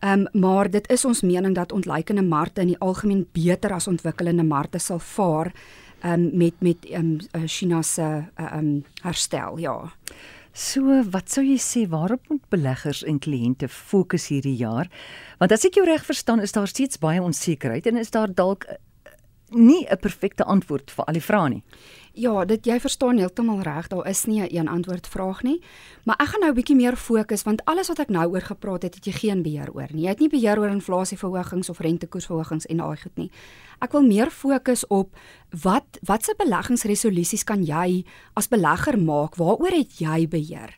Ehm 0.00 0.26
um, 0.32 0.40
maar 0.40 0.70
dit 0.70 0.90
is 0.90 1.04
ons 1.04 1.20
mening 1.22 1.54
dat 1.54 1.72
ontleikende 1.72 2.22
markte 2.22 2.60
in 2.60 2.66
die 2.66 2.78
algemeen 2.78 3.26
beter 3.32 3.72
as 3.72 3.86
ontwikkelende 3.86 4.44
markte 4.44 4.78
sal 4.78 4.98
vaar 4.98 5.52
ehm 6.00 6.12
um, 6.12 6.30
met 6.36 6.54
met 6.58 6.84
ehm 6.84 7.18
um, 7.32 7.46
China 7.46 7.82
se 7.82 8.24
ehm 8.34 8.58
um, 8.58 8.84
herstel, 9.02 9.58
ja. 9.58 9.92
So, 10.58 11.02
wat 11.12 11.30
sou 11.30 11.44
jy 11.46 11.58
sê 11.62 11.84
waarop 11.86 12.24
moet 12.32 12.42
beleggers 12.50 13.04
en 13.06 13.20
kliënte 13.22 13.68
fokus 13.70 14.28
hierdie 14.32 14.56
jaar? 14.58 14.88
Want 15.38 15.52
as 15.54 15.62
ek 15.68 15.78
jou 15.78 15.84
reg 15.86 16.02
verstaan, 16.02 16.40
is 16.42 16.52
daar 16.52 16.66
steeds 16.66 16.98
baie 16.98 17.22
onsekerheid 17.22 17.86
en 17.86 18.00
is 18.00 18.10
daar 18.10 18.32
dalk 18.34 18.64
eh, 18.64 18.74
nie 19.54 19.86
'n 19.86 19.98
perfekte 20.02 20.44
antwoord 20.44 20.90
vir 20.90 21.04
al 21.04 21.12
die 21.12 21.22
vrae 21.22 21.48
nie. 21.48 21.62
Ja, 22.18 22.40
dit 22.42 22.66
jy 22.66 22.80
verstaan 22.82 23.20
heeltemal 23.20 23.60
reg, 23.62 23.86
daar 23.92 24.08
is 24.10 24.24
nie 24.26 24.42
'n 24.42 24.50
een 24.50 24.68
antwoord 24.68 25.06
vraag 25.06 25.42
nie. 25.42 25.62
Maar 26.02 26.16
ek 26.18 26.28
gaan 26.28 26.40
nou 26.40 26.50
'n 26.50 26.54
bietjie 26.54 26.76
meer 26.76 26.96
fokus 26.96 27.42
want 27.42 27.64
alles 27.64 27.88
wat 27.88 27.98
ek 27.98 28.08
nou 28.08 28.30
oor 28.30 28.40
gepraat 28.40 28.82
het, 28.82 28.94
het 28.94 29.04
jy 29.04 29.12
geen 29.12 29.42
beheer 29.42 29.70
oor 29.72 29.86
nie. 29.92 30.02
Jy 30.02 30.08
het 30.08 30.18
nie 30.18 30.28
beheer 30.28 30.58
oor 30.58 30.68
inflasieverhogings 30.68 31.68
of 31.68 31.78
rentekoersverhogings 31.78 32.66
en 32.66 32.76
daai 32.76 32.96
goed 32.96 33.16
nie. 33.16 33.30
Ek 33.80 33.92
wil 33.92 34.02
meer 34.02 34.30
fokus 34.30 34.86
op 34.86 35.16
wat 35.62 35.98
watse 36.02 36.34
beleggingsresolusies 36.36 37.44
kan 37.44 37.62
jy 37.62 38.04
as 38.34 38.48
belegger 38.48 38.98
maak? 38.98 39.36
Waaroor 39.36 39.70
het 39.70 39.98
jy 39.98 40.28
beheer? 40.28 40.76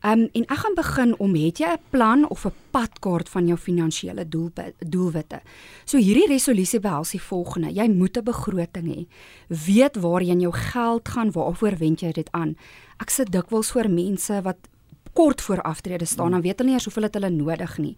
Ehm 0.00 0.20
um, 0.20 0.28
en 0.32 0.44
ek 0.44 0.58
gaan 0.58 0.74
begin 0.74 1.14
om 1.18 1.34
het 1.34 1.58
jy 1.58 1.72
'n 1.72 1.80
plan 1.90 2.28
of 2.28 2.44
'n 2.44 2.52
padkaart 2.70 3.28
van 3.28 3.46
jou 3.46 3.58
finansiële 3.58 4.28
doel 4.28 4.50
doelwitte. 4.78 5.40
So 5.84 5.98
hierdie 5.98 6.26
resolusie 6.26 6.80
behels 6.80 7.10
die 7.10 7.22
volgende: 7.22 7.72
jy 7.72 7.88
moet 7.88 8.16
'n 8.16 8.24
begroting 8.24 8.86
hê. 8.94 9.06
Weet 9.48 9.96
waarheen 9.96 10.40
jou 10.40 10.52
geld 10.52 11.08
gaan, 11.08 11.30
waarvoor 11.32 11.76
wend 11.78 12.00
jy 12.00 12.12
dit 12.12 12.28
aan? 12.32 12.56
Ek 12.98 13.10
sit 13.10 13.32
dikwels 13.32 13.70
voor 13.70 13.90
mense 13.90 14.42
wat 14.42 14.56
kort 15.12 15.40
voor 15.42 15.62
aftrede 15.62 16.04
staan, 16.04 16.30
dan 16.30 16.40
weet 16.40 16.58
hulle 16.58 16.68
nie 16.68 16.76
eers 16.76 16.84
hoeveel 16.84 17.02
het 17.02 17.14
hulle 17.14 17.30
nodig 17.30 17.78
nie. 17.78 17.96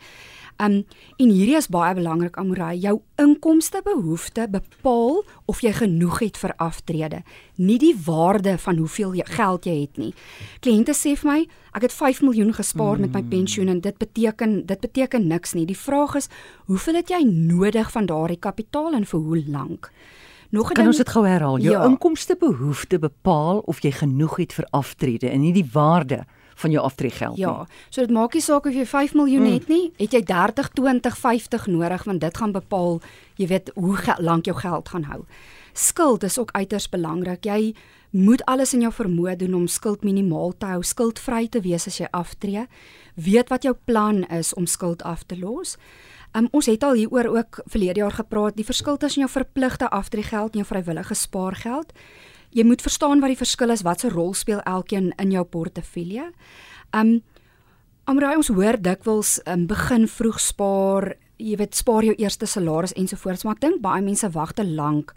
Um 0.59 0.85
en 1.17 1.31
hierdie 1.31 1.57
is 1.57 1.69
baie 1.71 1.95
belangrik 1.95 2.37
Amorai, 2.39 2.77
jou 2.83 2.97
inkomste 3.23 3.79
behoefte 3.87 4.49
bepaal 4.51 5.23
of 5.47 5.63
jy 5.63 5.73
genoeg 5.73 6.19
het 6.23 6.39
vir 6.39 6.55
aftrede, 6.59 7.23
nie 7.57 7.79
die 7.79 7.95
waarde 8.07 8.57
van 8.59 8.79
hoeveel 8.83 9.15
jy 9.19 9.27
geld 9.31 9.67
jy 9.67 9.77
het 9.81 9.99
nie. 9.99 10.13
Kliënte 10.63 10.95
sê 10.99 11.15
vir 11.19 11.31
my, 11.31 11.39
ek 11.79 11.87
het 11.87 11.95
5 11.95 12.23
miljoen 12.27 12.51
gespaar 12.55 12.97
mm. 12.99 13.07
met 13.07 13.15
my 13.15 13.23
mm. 13.23 13.31
pensioen 13.35 13.71
en 13.75 13.83
dit 13.85 13.99
beteken 13.99 14.61
dit 14.67 14.81
beteken 14.81 15.29
niks 15.31 15.55
nie. 15.55 15.67
Die 15.67 15.79
vraag 15.79 16.17
is, 16.19 16.31
hoeveel 16.67 17.03
het 17.03 17.13
jy 17.15 17.23
nodig 17.27 17.93
van 17.95 18.11
daardie 18.11 18.39
kapitaal 18.39 18.99
en 18.99 19.07
vir 19.07 19.21
hoe 19.21 19.43
lank? 19.47 19.93
Nog 20.51 20.73
kan 20.73 20.83
ding, 20.83 20.95
ons 20.95 20.97
dit 20.97 21.13
gou 21.13 21.27
herhaal. 21.27 21.59
Jou 21.61 21.75
ja. 21.77 21.85
inkomste 21.85 22.35
behoefte 22.41 22.99
bepaal 22.99 23.63
of 23.69 23.83
jy 23.85 23.93
genoeg 23.93 24.39
het 24.43 24.57
vir 24.57 24.67
aftrede 24.71 25.31
en 25.31 25.43
nie 25.45 25.53
die 25.53 25.67
waarde 25.73 26.25
van 26.59 26.75
jou 26.75 26.83
aftreegeld 26.85 27.37
nie. 27.37 27.45
Ja. 27.45 27.67
So 27.89 28.03
dit 28.03 28.15
maak 28.15 28.35
nie 28.35 28.43
saak 28.43 28.67
of 28.67 28.75
jy 28.75 28.87
5 28.87 29.15
miljoen 29.15 29.47
mm. 29.47 29.53
het 29.53 29.69
nie, 29.71 29.85
het 29.99 30.17
jy 30.17 30.23
30, 30.27 30.73
20, 30.75 31.19
50 31.19 31.69
nodig 31.71 32.05
want 32.09 32.21
dit 32.25 32.41
gaan 32.41 32.55
bepaal 32.57 32.99
jy 33.39 33.47
weet 33.53 33.71
hoe 33.75 33.97
lank 34.19 34.51
jou 34.51 34.57
geld 34.59 34.89
gaan 34.89 35.07
hou. 35.11 35.23
Skuld 35.79 36.25
is 36.27 36.39
ook 36.39 36.51
uiters 36.59 36.89
belangrik. 36.91 37.45
Jy 37.47 37.75
moet 38.11 38.43
alles 38.45 38.73
in 38.75 38.83
jou 38.83 38.93
vermoë 38.93 39.37
doen 39.39 39.55
om 39.55 39.67
skuld 39.71 40.03
minimaal 40.03 40.57
te 40.59 40.67
hou, 40.73 40.83
skuldvry 40.83 41.47
te 41.49 41.61
wees 41.63 41.87
as 41.87 42.01
jy 42.01 42.09
aftree. 42.11 42.67
Weet 43.15 43.53
wat 43.53 43.63
jou 43.63 43.75
plan 43.87 44.25
is 44.33 44.55
om 44.55 44.67
skuld 44.67 45.03
af 45.03 45.23
te 45.29 45.39
los. 45.39 45.77
Um, 46.37 46.49
ons 46.53 46.67
het 46.67 46.83
al 46.85 46.99
hieroor 46.99 47.31
ook 47.37 47.61
verlede 47.67 48.03
jaar 48.03 48.17
gepraat, 48.17 48.57
die 48.57 48.67
verskil 48.67 48.97
tussen 48.97 49.25
jou 49.25 49.31
verpligte 49.31 49.89
aftreegeld 49.89 50.53
en 50.53 50.65
jou 50.65 50.69
vrywillige 50.69 51.15
spaargeld 51.15 51.95
jy 52.57 52.65
moet 52.65 52.83
verstaan 52.83 53.21
wat 53.21 53.33
die 53.33 53.41
verskil 53.41 53.71
is, 53.71 53.85
wat 53.87 54.01
se 54.01 54.13
rol 54.13 54.35
speel 54.35 54.61
elkeen 54.65 55.13
in 55.19 55.35
jou 55.35 55.45
portefeulje. 55.45 56.31
Um 56.93 57.21
Amraai 58.09 58.39
ons 58.39 58.49
hoor 58.49 58.79
dikwels 58.81 59.35
um, 59.45 59.67
begin 59.69 60.07
vroeg 60.09 60.39
spaar, 60.41 61.11
jy 61.37 61.59
weet 61.61 61.77
spaar 61.77 62.07
jou 62.07 62.15
eerste 62.17 62.47
salaris 62.49 62.95
ensovoorts, 62.97 63.45
maar 63.45 63.59
ek 63.59 63.67
dink 63.67 63.83
baie 63.85 64.01
mense 64.01 64.31
wag 64.33 64.55
te 64.57 64.65
lank 64.65 65.13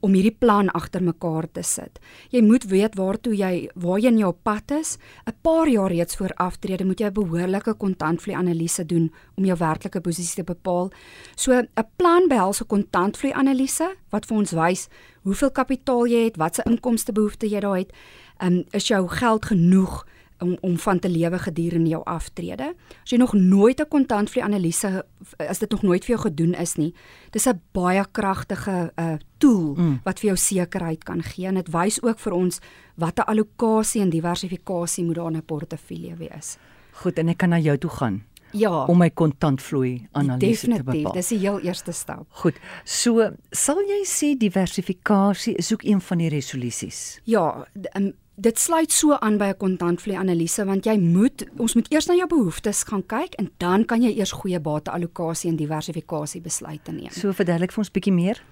om 0.00 0.14
hierdie 0.14 0.34
plan 0.38 0.70
agter 0.70 1.02
mekaar 1.02 1.48
te 1.52 1.62
sit. 1.62 1.98
Jy 2.30 2.42
moet 2.42 2.64
weet 2.70 2.94
waartoe 2.98 3.34
jy 3.36 3.68
waarheen 3.74 4.18
jy 4.18 4.24
op 4.24 4.42
pad 4.42 4.70
is. 4.70 4.98
'n 5.26 5.34
Paar 5.42 5.68
jaar 5.68 5.90
reeds 5.90 6.16
voor 6.16 6.32
aftrede 6.36 6.84
moet 6.84 7.00
jy 7.00 7.06
'n 7.06 7.12
behoorlike 7.12 7.74
kontantvloei 7.74 8.36
analise 8.36 8.86
doen 8.86 9.12
om 9.36 9.44
jou 9.44 9.58
werklike 9.58 10.00
posisie 10.00 10.44
te 10.44 10.44
bepaal. 10.44 10.90
So 11.36 11.52
'n 11.52 11.68
plan 11.96 12.28
behels 12.28 12.60
'n 12.60 12.66
kontantvloei 12.66 13.32
analise 13.32 13.96
wat 14.10 14.26
vir 14.26 14.36
ons 14.36 14.52
wys 14.52 14.88
hoeveel 15.22 15.50
kapitaal 15.50 16.06
jy 16.06 16.24
het, 16.24 16.36
watse 16.36 16.62
inkomste 16.64 17.12
behoefte 17.12 17.48
jy 17.48 17.60
daar 17.60 17.78
het. 17.78 17.92
Um, 18.42 18.64
is 18.70 18.88
jou 18.88 19.08
geld 19.08 19.44
genoeg? 19.44 20.06
Om 20.38 20.56
om 20.60 20.78
van 20.78 20.98
te 20.98 21.08
lewe 21.08 21.38
gedurende 21.38 21.90
jou 21.90 22.02
aftrede. 22.04 22.74
As 23.02 23.10
jy 23.10 23.18
nog 23.18 23.32
nooit 23.32 23.80
'n 23.80 23.88
kontantvloei 23.88 24.44
analise 24.44 25.04
as 25.36 25.58
dit 25.58 25.70
nog 25.70 25.82
nooit 25.82 26.04
vir 26.04 26.16
jou 26.16 26.28
gedoen 26.28 26.54
is 26.54 26.76
nie, 26.76 26.94
dis 27.30 27.46
'n 27.46 27.60
baie 27.72 28.04
kragtige 28.12 28.92
uh 28.96 29.16
tool 29.38 29.74
mm. 29.74 30.00
wat 30.04 30.18
vir 30.18 30.26
jou 30.26 30.36
sekerheid 30.36 31.04
kan 31.04 31.22
gee 31.22 31.46
en 31.46 31.54
dit 31.54 31.68
wys 31.70 32.02
ook 32.02 32.18
vir 32.18 32.32
ons 32.32 32.58
watter 32.96 33.24
allocasie 33.24 34.02
en 34.02 34.10
diversifikasie 34.10 35.04
moet 35.04 35.14
daar 35.14 35.30
in 35.30 35.36
'n 35.36 35.42
portefeulje 35.42 36.16
wees. 36.16 36.58
Goed, 36.92 37.18
en 37.18 37.28
ek 37.28 37.36
kan 37.36 37.48
na 37.48 37.58
jou 37.58 37.78
toe 37.78 37.90
gaan. 37.90 38.22
Ja. 38.50 38.84
om 38.84 38.98
my 38.98 39.10
kontantvloei 39.10 40.08
analise 40.12 40.66
te 40.66 40.70
bepaal. 40.82 40.84
Definitief, 40.84 41.12
dis 41.12 41.28
die 41.28 41.38
heel 41.38 41.60
eerste 41.60 41.92
stap. 41.92 42.26
Goed. 42.30 42.56
So, 42.84 43.30
sal 43.50 43.82
jy 43.84 44.00
sê 44.08 44.32
diversifikasie 44.38 45.54
is 45.60 45.72
ook 45.72 45.84
een 45.84 46.00
van 46.00 46.18
die 46.18 46.30
resolusies? 46.32 47.20
Ja, 47.24 47.66
um, 47.92 48.12
dit 48.38 48.58
sluit 48.58 48.92
so 48.92 49.16
aan 49.18 49.38
by 49.38 49.50
'n 49.50 49.56
kontantvloei 49.58 50.16
analise 50.16 50.64
want 50.64 50.84
jy 50.84 50.96
moet 50.98 51.44
ons 51.58 51.74
moet 51.74 51.92
eers 51.92 52.06
na 52.06 52.14
jou 52.14 52.26
behoeftes 52.26 52.82
gaan 52.82 53.06
kyk 53.06 53.34
en 53.34 53.50
dan 53.58 53.84
kan 53.84 54.02
jy 54.02 54.14
eers 54.18 54.32
goeie 54.32 54.60
bateallokasie 54.60 55.50
en 55.50 55.56
diversifikasie 55.56 56.40
besluite 56.40 56.92
neem. 56.92 57.10
So 57.10 57.32
verduidelik 57.32 57.72
vir 57.72 57.78
ons 57.78 57.90
bietjie 57.90 58.12
meer. 58.12 58.42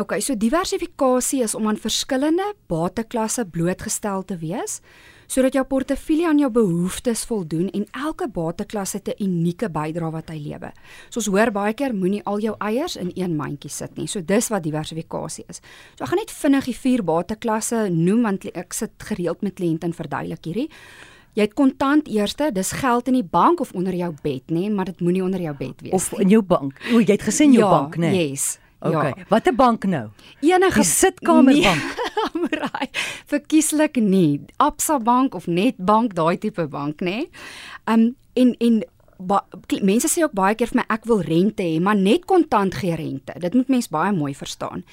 OK, 0.00 0.20
so 0.20 0.34
diversifikasie 0.34 1.42
is 1.42 1.54
om 1.54 1.68
aan 1.68 1.76
verskillende 1.76 2.54
bateklasse 2.66 3.44
blootgestel 3.44 4.24
te 4.24 4.36
wees 4.36 4.80
sodat 5.26 5.54
jou 5.56 5.64
portefeulje 5.64 6.28
aan 6.28 6.38
jou 6.38 6.50
behoeftes 6.50 7.24
voldoen 7.24 7.70
en 7.70 7.86
elke 7.92 8.28
bateklas 8.28 8.92
het 8.92 9.08
'n 9.08 9.24
unieke 9.24 9.68
bydrae 9.68 10.10
wat 10.10 10.30
hy 10.30 10.38
lewe. 10.38 10.72
So 11.10 11.20
ons 11.20 11.26
hoor 11.26 11.50
baie 11.50 11.74
keer 11.74 11.94
moenie 11.94 12.22
al 12.24 12.40
jou 12.40 12.54
eiers 12.58 12.96
in 12.96 13.10
een 13.14 13.36
mandjie 13.36 13.70
sit 13.70 13.96
nie. 13.96 14.06
So 14.06 14.20
dis 14.20 14.48
wat 14.48 14.62
diversifikasie 14.62 15.44
is. 15.48 15.60
So 15.96 16.04
ek 16.04 16.10
gaan 16.10 16.18
net 16.18 16.30
vinnig 16.30 16.64
die 16.64 16.76
vier 16.76 17.02
bateklasse 17.02 17.88
noem 17.90 18.22
want 18.22 18.44
ek 18.44 18.72
sit 18.72 18.90
gereeld 18.98 19.42
met 19.42 19.54
kliënte 19.54 19.86
en 19.86 19.92
verduidelik 19.92 20.44
hierdie. 20.44 20.70
Jy 21.34 21.42
het 21.42 21.54
kontant 21.54 22.06
eerste, 22.08 22.52
dis 22.54 22.70
geld 22.78 23.08
in 23.10 23.16
die 23.18 23.26
bank 23.26 23.60
of 23.60 23.72
onder 23.74 23.94
jou 23.94 24.12
bed, 24.22 24.42
nê, 24.54 24.60
nee, 24.60 24.70
maar 24.70 24.84
dit 24.84 25.00
moenie 25.00 25.22
onder 25.24 25.40
jou 25.40 25.54
bed 25.58 25.80
wees 25.80 25.92
of 25.92 26.12
nie. 26.12 26.18
Of 26.18 26.20
in 26.20 26.28
jou 26.28 26.42
bank. 26.42 26.78
O, 26.92 27.00
jy 27.00 27.16
het 27.16 27.22
gesê 27.26 27.48
in 27.48 27.56
jou 27.56 27.64
ja, 27.64 27.70
bank, 27.70 27.96
nê? 27.96 28.10
Nee. 28.12 28.28
Yes. 28.30 28.58
Okay. 28.84 29.12
Ja. 29.16 29.24
Watter 29.28 29.54
bank 29.56 29.84
nou? 29.88 30.08
Enige 30.44 30.82
die 30.82 30.88
sitkamerbank. 30.88 32.00
Nee, 32.34 32.88
verkieslik 33.32 33.96
nie. 33.96 34.42
Absa 34.56 34.98
Bank 34.98 35.34
of 35.34 35.46
Netbank, 35.46 36.14
daai 36.14 36.36
tipe 36.38 36.66
bank, 36.68 37.00
nê? 37.00 37.24
Nee. 37.24 37.30
Um 37.88 38.12
en 38.34 38.54
en 38.58 38.82
ba, 39.18 39.44
mense 39.86 40.08
sê 40.10 40.24
ook 40.24 40.34
baie 40.36 40.56
keer 40.58 40.72
vir 40.72 40.80
my 40.82 40.86
ek 40.92 41.06
wil 41.08 41.22
rente 41.24 41.62
hê, 41.64 41.78
maar 41.80 41.96
net 41.96 42.26
kontant 42.28 42.74
gee 42.80 42.96
rente. 42.98 43.36
Dit 43.40 43.54
moet 43.54 43.70
mens 43.72 43.88
baie 43.92 44.12
mooi 44.12 44.34
verstaan. 44.36 44.84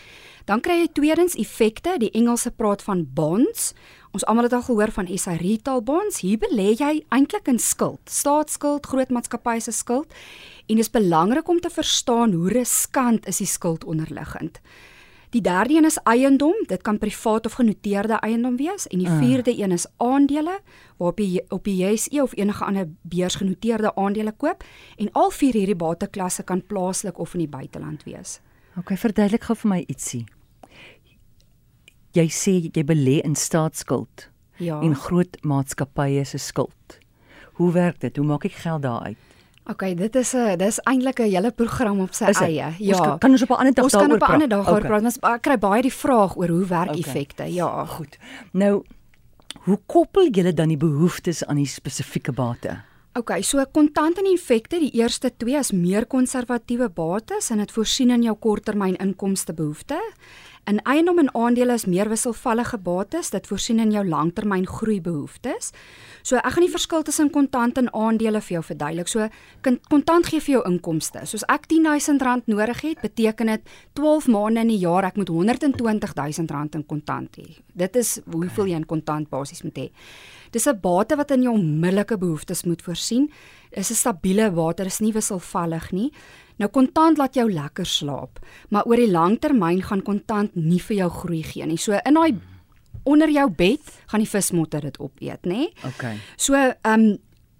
Dan 0.50 0.62
kry 0.64 0.82
jy 0.82 0.92
tweedens 0.94 1.36
effekte, 1.40 1.98
die 2.02 2.12
Engelse 2.18 2.52
praat 2.54 2.84
van 2.86 3.04
bonds. 3.16 3.72
Ons 4.12 4.26
almal 4.28 4.50
het 4.50 4.54
al 4.54 4.66
gehoor 4.68 4.92
van 4.92 5.08
SA 5.18 5.38
Retail 5.40 5.84
Bonds. 5.88 6.20
Hier 6.20 6.40
belê 6.40 6.74
jy 6.76 6.94
eintlik 7.16 7.48
in 7.48 7.60
skuld, 7.64 8.02
staatsskuld, 8.12 8.90
groot 8.92 9.10
maatskappye 9.10 9.64
se 9.64 9.72
skuld. 9.72 10.12
En 10.68 10.76
dit 10.76 10.84
is 10.84 10.92
belangrik 10.92 11.48
om 11.48 11.60
te 11.60 11.72
verstaan 11.72 12.34
hoe 12.36 12.52
riskant 12.52 13.28
is 13.28 13.40
die 13.40 13.48
skuld 13.48 13.86
onderliggend. 13.88 14.60
Die 15.32 15.42
derde 15.42 15.78
een 15.78 15.88
is 15.88 15.96
eiendom, 16.04 16.58
dit 16.68 16.82
kan 16.84 16.98
privaat 17.00 17.46
of 17.46 17.54
genoteerde 17.56 18.18
eiendom 18.20 18.58
wees 18.60 18.88
en 18.88 19.00
die 19.00 19.08
uh. 19.08 19.18
vierde 19.18 19.54
een 19.56 19.72
is 19.72 19.88
aandele 19.98 20.58
waarop 20.98 21.20
jy 21.24 21.46
op 21.48 21.64
die 21.64 21.78
JSE 21.80 22.20
of 22.20 22.36
enige 22.36 22.66
ander 22.66 22.90
beurs 23.02 23.40
genoteerde 23.40 23.96
aandele 23.96 24.36
koop 24.36 24.66
en 24.98 25.12
al 25.14 25.32
vier 25.32 25.56
hierdie 25.56 25.80
bateklasse 25.80 26.44
kan 26.44 26.66
plaaslik 26.68 27.20
of 27.20 27.34
in 27.34 27.46
die 27.46 27.54
buiteland 27.54 28.04
wees. 28.04 28.42
OK, 28.76 28.92
verduidelik 29.00 29.48
gou 29.48 29.56
vir 29.64 29.72
my 29.72 29.82
ietsie. 29.88 30.26
Jy 32.14 32.28
sê 32.28 32.54
jy 32.68 32.84
belê 32.84 33.22
in 33.24 33.36
staatsskuld. 33.36 34.30
Ja. 34.58 34.82
En 34.82 34.96
groot 34.96 35.38
maatskappye 35.42 36.26
se 36.26 36.38
skuld. 36.38 37.00
Hoe 37.54 37.72
werk 37.72 38.00
dit? 38.00 38.18
Hoe 38.18 38.26
maak 38.26 38.46
ek 38.46 38.58
geld 38.62 38.82
daaruit? 38.82 39.18
OK, 39.70 39.84
dit 39.98 40.16
is 40.16 40.34
'n 40.36 40.58
dis 40.58 40.80
eintlik 40.84 41.20
'n 41.20 41.30
hele 41.30 41.52
program 41.52 42.00
op 42.00 42.14
sy 42.14 42.26
eie. 42.26 42.74
Ja. 42.80 42.98
Ons 42.98 43.20
kan 43.20 43.32
ons 43.32 43.42
op 43.42 43.50
'n 43.50 43.54
ander 43.54 43.74
dag 43.74 43.90
daaroor 43.90 44.00
praat. 44.00 44.02
Ons 44.02 44.02
kan 44.02 44.12
op 44.12 44.22
'n 44.22 44.34
ander 44.34 44.50
dag 44.50 44.66
daaroor 44.66 44.88
praat. 44.88 45.04
Ons 45.04 45.42
kry 45.42 45.58
baie 45.58 45.82
die 45.82 45.94
vraag 45.94 46.36
oor 46.38 46.48
hoe 46.48 46.66
werk 46.66 46.90
okay. 46.90 47.00
effekte. 47.00 47.54
Ja, 47.54 47.86
goed. 47.86 48.18
Nou, 48.52 48.84
hoe 49.64 49.80
koppel 49.86 50.28
jy 50.32 50.54
dan 50.54 50.68
die 50.68 50.78
behoeftes 50.78 51.46
aan 51.46 51.56
die 51.56 51.66
spesifieke 51.66 52.32
bate? 52.32 52.82
OK, 53.14 53.44
so 53.44 53.66
kontant 53.72 54.18
en 54.18 54.26
effekte, 54.26 54.80
die 54.80 54.92
eerste 54.92 55.32
twee 55.38 55.58
is 55.60 55.72
meer 55.72 56.06
konservatiewe 56.06 56.90
bates 56.90 57.50
en 57.52 57.58
dit 57.58 57.72
voorsien 57.72 58.10
in 58.10 58.24
jou 58.24 58.36
korttermyn 58.40 58.96
inkomste 58.96 59.54
behoeftes. 59.54 60.16
In 60.70 60.78
eiendom 60.86 61.18
en 61.20 61.30
aandele 61.36 61.74
is 61.74 61.88
meer 61.90 62.10
wisselvallige 62.10 62.78
bates, 62.78 63.32
dit 63.34 63.48
voorsien 63.50 63.80
in 63.82 63.92
jou 63.92 64.04
langtermyn 64.06 64.68
groeibehoeftes. 64.70 65.72
So 66.22 66.38
ek 66.38 66.54
gaan 66.54 66.66
die 66.68 66.74
verskil 66.74 67.06
tussen 67.08 67.32
kontant 67.34 67.80
en 67.82 67.90
aandele 67.98 68.44
vir 68.46 68.60
jou 68.60 68.64
verduidelik. 68.68 69.10
So 69.10 69.26
kontant 69.90 70.30
gee 70.30 70.40
vir 70.40 70.60
jou 70.60 70.62
inkomste. 70.70 71.26
Soos 71.26 71.46
ek 71.50 71.66
R10000 71.72 72.46
nodig 72.52 72.84
het, 72.86 73.02
beteken 73.02 73.56
dit 73.56 73.74
12 73.98 74.28
maande 74.30 74.62
in 74.62 74.74
die 74.76 74.82
jaar 74.84 75.10
ek 75.10 75.18
moet 75.18 75.34
R120000 75.34 76.78
in 76.78 76.86
kontant 76.86 77.42
hê. 77.42 77.48
Dit 77.74 77.98
is 77.98 78.20
hoeveel 78.30 78.70
jy 78.70 78.84
in 78.84 78.86
kontant 78.86 79.30
basies 79.34 79.66
moet 79.66 79.78
hê. 79.78 79.90
Dis 80.52 80.68
'n 80.68 80.80
bate 80.80 81.16
wat 81.16 81.32
in 81.32 81.44
jou 81.44 81.54
onmiddellike 81.54 82.18
behoeftes 82.18 82.66
moet 82.66 82.82
voorsien. 82.82 83.32
Is 83.72 83.90
'n 83.90 83.96
stabiele 83.96 84.52
bate, 84.52 84.84
dis 84.84 85.00
nie 85.00 85.14
wisselvallig 85.14 85.92
nie. 85.92 86.12
Nou 86.62 86.70
kontant 86.70 87.18
laat 87.18 87.38
jou 87.38 87.48
lekker 87.50 87.88
slaap, 87.90 88.40
maar 88.70 88.86
oor 88.86 89.02
die 89.02 89.10
lang 89.10 89.40
termyn 89.42 89.82
gaan 89.82 90.04
kontant 90.06 90.56
nie 90.56 90.80
vir 90.80 90.98
jou 91.04 91.10
groei 91.24 91.42
gee 91.44 91.66
nie. 91.66 91.80
So 91.82 91.98
in 91.98 92.20
daai 92.20 92.38
onder 93.10 93.32
jou 93.34 93.48
bed 93.50 93.82
gaan 94.12 94.22
die 94.22 94.30
vismotter 94.30 94.86
dit 94.86 95.00
opeet, 95.02 95.48
nê? 95.50 95.72
Okay. 95.94 96.18
So 96.38 96.56
ehm 96.56 96.94
um, 96.94 97.12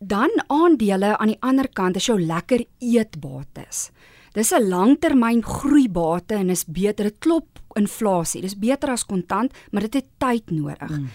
dan 0.02 0.32
aandele 0.50 1.14
aan 1.22 1.30
die 1.30 1.42
ander 1.46 1.68
kant 1.70 2.00
is 2.00 2.08
jou 2.10 2.18
lekker 2.18 2.64
eetbates. 2.82 3.92
Dis 4.34 4.52
'n 4.52 4.70
langtermyn 4.70 5.44
groeibate 5.44 6.36
en 6.36 6.50
is 6.50 6.66
beter. 6.66 7.06
Dit 7.06 7.20
klop 7.20 7.60
inflasie. 7.76 8.42
Dis 8.42 8.58
beter 8.58 8.90
as 8.90 9.06
kontant, 9.06 9.54
maar 9.72 9.82
dit 9.82 9.94
het 9.94 10.06
tyd 10.18 10.52
nodig. 10.52 10.90
Mm. 10.90 11.08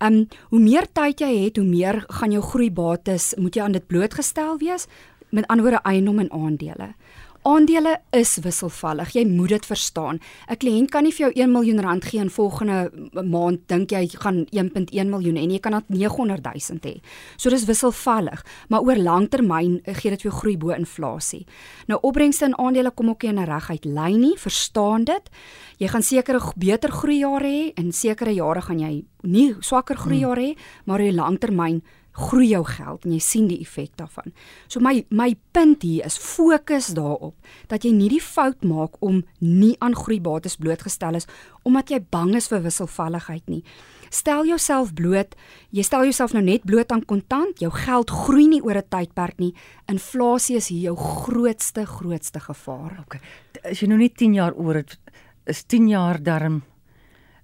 Um 0.00 0.28
hoe 0.48 0.60
meer 0.60 0.86
tyd 0.92 1.20
jy 1.20 1.44
het, 1.44 1.56
hoe 1.56 1.66
meer 1.66 2.04
gaan 2.08 2.30
jou 2.30 2.42
groeibates 2.42 3.34
moet 3.36 3.54
jy 3.54 3.62
aan 3.62 3.72
dit 3.72 3.86
blootgestel 3.86 4.58
wees 4.58 4.86
met 5.30 5.46
ander 5.46 5.64
woorde 5.64 5.82
eiendom 5.82 6.18
en 6.18 6.30
aandele. 6.32 6.94
Aandele 7.48 7.94
is 8.12 8.34
wisselvallig. 8.44 9.14
Jy 9.16 9.22
moet 9.24 9.54
dit 9.54 9.66
verstaan. 9.66 10.18
'n 10.50 10.56
Kliënt 10.60 10.90
kan 10.90 11.02
nie 11.02 11.12
vir 11.12 11.28
jou 11.28 11.32
1 11.44 11.52
miljoen 11.52 11.80
rand 11.80 12.04
gee 12.04 12.20
en 12.20 12.30
volgende 12.30 12.90
maand 13.24 13.60
dink 13.68 13.90
jy 13.90 14.08
gaan 14.20 14.44
1.1 14.52 15.08
miljoen 15.08 15.36
en 15.36 15.50
jy 15.50 15.58
kan 15.58 15.72
dit 15.72 15.88
900 15.88 16.42
000 16.42 16.78
hê. 16.82 17.00
So 17.36 17.48
dis 17.48 17.64
wisselvallig, 17.64 18.44
maar 18.68 18.82
oor 18.82 18.96
langtermyn 18.96 19.80
gee 19.84 20.10
dit 20.10 20.22
vir 20.22 20.30
jou 20.30 20.40
groei 20.40 20.56
bo 20.58 20.70
inflasie. 20.70 21.46
Nou 21.86 21.98
opbrengste 22.02 22.44
in 22.44 22.58
aandele 22.58 22.90
kom 22.90 23.08
ook 23.08 23.22
nie 23.22 23.30
in 23.30 23.38
'n 23.38 23.46
reguit 23.46 23.84
lyn 23.84 24.20
nie, 24.20 24.36
verstaan 24.36 25.04
dit. 25.04 25.30
Jy 25.78 25.88
gaan 25.88 26.02
sekere 26.02 26.40
beter 26.56 26.90
groeijare 26.90 27.48
hê 27.48 27.72
en 27.76 27.92
sekere 27.92 28.34
jare 28.34 28.60
gaan 28.60 28.78
jy 28.78 29.04
nie 29.22 29.54
swakker 29.60 29.96
groeijare 29.96 30.40
hê, 30.40 30.56
maar 30.84 31.00
oor 31.00 31.12
langtermyn 31.12 31.82
groei 32.18 32.48
jou 32.50 32.64
geld 32.66 33.04
en 33.06 33.12
jy 33.14 33.20
sien 33.22 33.48
die 33.50 33.60
effek 33.62 33.92
daarvan. 34.00 34.32
So 34.66 34.82
my 34.84 35.04
my 35.14 35.36
punt 35.54 35.84
hier 35.86 36.06
is 36.06 36.18
fokus 36.18 36.90
daarop 36.96 37.34
dat 37.70 37.84
jy 37.86 37.92
nie 37.94 38.10
die 38.12 38.22
fout 38.22 38.64
maak 38.66 38.98
om 39.04 39.22
nie 39.38 39.76
aan 39.84 39.96
groeibates 39.96 40.58
blootgestel 40.58 41.18
is 41.18 41.28
omdat 41.68 41.92
jy 41.92 42.00
bang 42.10 42.34
is 42.38 42.48
vir 42.50 42.64
wisselvalligheid 42.64 43.46
nie. 43.48 43.62
Stel 44.10 44.46
jouself 44.48 44.94
bloot, 44.96 45.34
jy 45.70 45.84
stel 45.84 46.06
jouself 46.08 46.32
nou 46.32 46.42
net 46.42 46.64
bloot 46.64 46.92
aan 46.94 47.04
kontant, 47.04 47.60
jou 47.60 47.70
geld 47.74 48.10
groei 48.10 48.46
nie 48.48 48.62
oor 48.64 48.78
'n 48.78 48.88
tydperk 48.88 49.38
nie. 49.38 49.54
Inflasie 49.86 50.56
is 50.56 50.68
hier 50.68 50.90
jou 50.92 50.96
grootste 50.96 51.84
grootste 51.86 52.40
gevaar. 52.40 53.04
Okay. 53.04 53.20
As 53.64 53.80
jy 53.80 53.88
nou 53.88 53.98
net 53.98 54.16
10 54.16 54.34
jaar 54.34 54.54
oor 54.54 54.74
het, 54.74 54.98
is 55.46 55.64
10 55.64 55.88
jaar 55.88 56.22
darm 56.22 56.62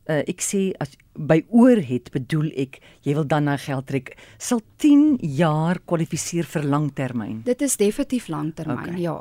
uh, 0.09 0.23
ek 0.29 0.43
sê 0.45 0.73
as 0.83 0.95
by 1.15 1.41
oor 1.55 1.79
het 1.79 2.11
bedoel 2.15 2.49
ek 2.59 2.81
jy 3.07 3.15
wil 3.15 3.27
dan 3.29 3.47
na 3.49 3.57
geld 3.61 3.87
trek 3.87 4.15
sal 4.43 4.61
10 4.83 5.21
jaar 5.39 5.79
kwalifiseer 5.87 6.47
vir 6.49 6.67
langtermyn. 6.67 7.43
Dit 7.47 7.63
is 7.63 7.77
definitief 7.81 8.29
langtermyn 8.33 8.97
okay. 8.97 9.03
ja. 9.03 9.17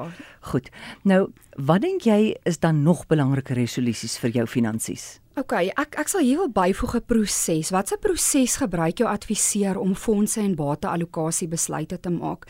Goed. 0.52 0.72
Nou 1.08 1.28
wat 1.54 1.84
dink 1.86 2.08
jy 2.10 2.34
is 2.50 2.58
dan 2.64 2.82
nog 2.84 3.06
belangrike 3.12 3.54
resolusies 3.58 4.18
vir 4.22 4.40
jou 4.40 4.48
finansies? 4.50 5.20
OK 5.38 5.54
ek 5.70 6.00
ek 6.02 6.10
sal 6.10 6.26
hier 6.26 6.42
wil 6.42 6.50
byvoeg 6.54 6.96
'n 6.98 7.06
proses. 7.06 7.72
Watse 7.72 7.98
proses 8.02 8.58
gebruik 8.58 8.98
jou 8.98 9.10
adviseur 9.10 9.78
om 9.78 9.96
fondse 9.96 10.42
en 10.42 10.56
bateallokasie 10.56 11.48
besluite 11.48 12.00
te 12.00 12.10
maak? 12.10 12.48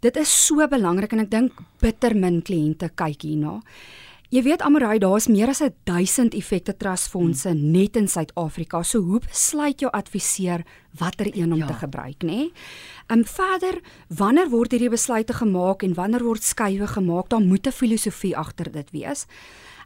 Dit 0.00 0.16
is 0.16 0.28
so 0.28 0.66
belangrik 0.68 1.12
en 1.12 1.20
ek 1.20 1.30
dink 1.30 1.52
bitter 1.80 2.14
min 2.14 2.42
kliënte 2.42 2.90
kyk 2.94 3.22
hierna 3.22 3.60
Jy 4.34 4.40
weet 4.42 4.62
Amarai, 4.66 4.98
daar's 4.98 5.28
meer 5.30 5.52
as 5.52 5.60
1000 5.86 6.34
effekte 6.34 6.72
trustfondse 6.74 7.52
hmm. 7.52 7.70
net 7.70 7.96
in 7.96 8.08
Suid-Afrika. 8.10 8.82
So 8.82 9.04
hoe 9.06 9.20
besluit 9.22 9.84
jou 9.84 9.90
adviseur 9.94 10.64
watter 10.98 11.30
een 11.30 11.52
om 11.52 11.62
ja. 11.62 11.68
te 11.70 11.76
gebruik, 11.84 12.26
nê? 12.26 12.40
Nee? 12.40 12.50
Ehm 13.06 13.22
verder, 13.22 13.78
wanneer 14.08 14.50
word 14.50 14.74
hierdie 14.74 14.90
besluite 14.90 15.36
gemaak 15.36 15.84
en 15.86 15.94
wanneer 15.94 16.24
word 16.26 16.42
skuwe 16.42 16.88
gemaak? 16.90 17.30
Daar 17.30 17.40
moet 17.40 17.66
'n 17.66 17.72
filosofie 17.72 18.36
agter 18.36 18.72
dit 18.72 18.90
wees. 18.90 19.26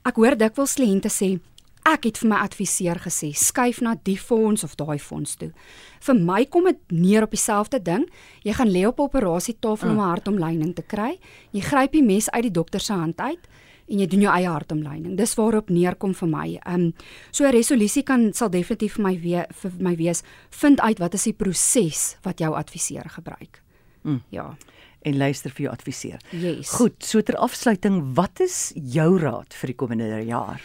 Ek 0.05 0.17
hoor 0.17 0.37
dikwels 0.37 0.75
kliënte 0.75 1.13
sê, 1.13 1.39
ek 1.85 2.05
het 2.05 2.19
vir 2.19 2.29
my 2.29 2.37
adviseur 2.37 2.97
gesê, 2.97 3.35
skuif 3.35 3.81
na 3.81 3.97
die 4.03 4.19
fonds 4.19 4.65
of 4.65 4.75
daai 4.77 4.99
fonds 4.99 5.37
toe. 5.37 5.53
Vir 6.01 6.15
my 6.15 6.47
kom 6.47 6.65
dit 6.65 6.79
neer 6.89 7.23
op 7.23 7.31
dieselfde 7.31 7.83
ding. 7.83 8.09
Jy 8.43 8.53
gaan 8.53 8.73
lê 8.73 8.87
op 8.87 9.01
operasietafel 9.01 9.89
mm. 9.89 9.99
om 9.99 10.01
'n 10.01 10.09
hartomleining 10.09 10.75
te 10.75 10.83
kry. 10.83 11.19
Jy 11.53 11.61
gryp 11.61 11.93
die 11.93 12.03
mes 12.03 12.31
uit 12.31 12.43
die 12.43 12.51
dokter 12.51 12.81
se 12.81 12.93
hand 12.93 13.21
uit 13.21 13.49
en 13.91 14.03
jy 14.03 14.07
doen 14.11 14.25
jou 14.27 14.33
eie 14.33 14.49
hartomleining. 14.49 15.17
Dis 15.19 15.35
waarop 15.39 15.71
neerkom 15.71 16.15
vir 16.15 16.31
my. 16.31 16.47
Ehm 16.65 16.75
um, 16.75 16.93
so 17.31 17.45
'n 17.45 17.53
resolusie 17.53 18.03
kan 18.03 18.33
sal 18.33 18.51
definitief 18.51 18.97
vir 18.97 19.03
my 19.03 19.15
we, 19.19 19.47
vir 19.63 19.73
my 19.79 19.97
wees 19.97 20.23
vind 20.51 20.81
uit 20.81 20.99
wat 20.99 21.15
is 21.15 21.25
die 21.25 21.33
proses 21.33 22.17
wat 22.23 22.39
jou 22.39 22.55
adviseur 22.55 23.09
gebruik. 23.09 23.63
Mm. 24.03 24.23
Ja. 24.31 24.57
En 25.03 25.17
luister 25.17 25.51
vir 25.51 25.63
jou 25.63 25.73
adviseur. 25.73 26.19
Yes. 26.31 26.71
Goed, 26.71 27.03
so 27.05 27.23
ter 27.23 27.37
afsluiting, 27.37 28.15
wat 28.15 28.41
is 28.41 28.73
jou 28.75 29.19
raad 29.19 29.55
vir 29.55 29.67
die 29.67 29.77
komende 29.77 30.25
jaar? 30.27 30.61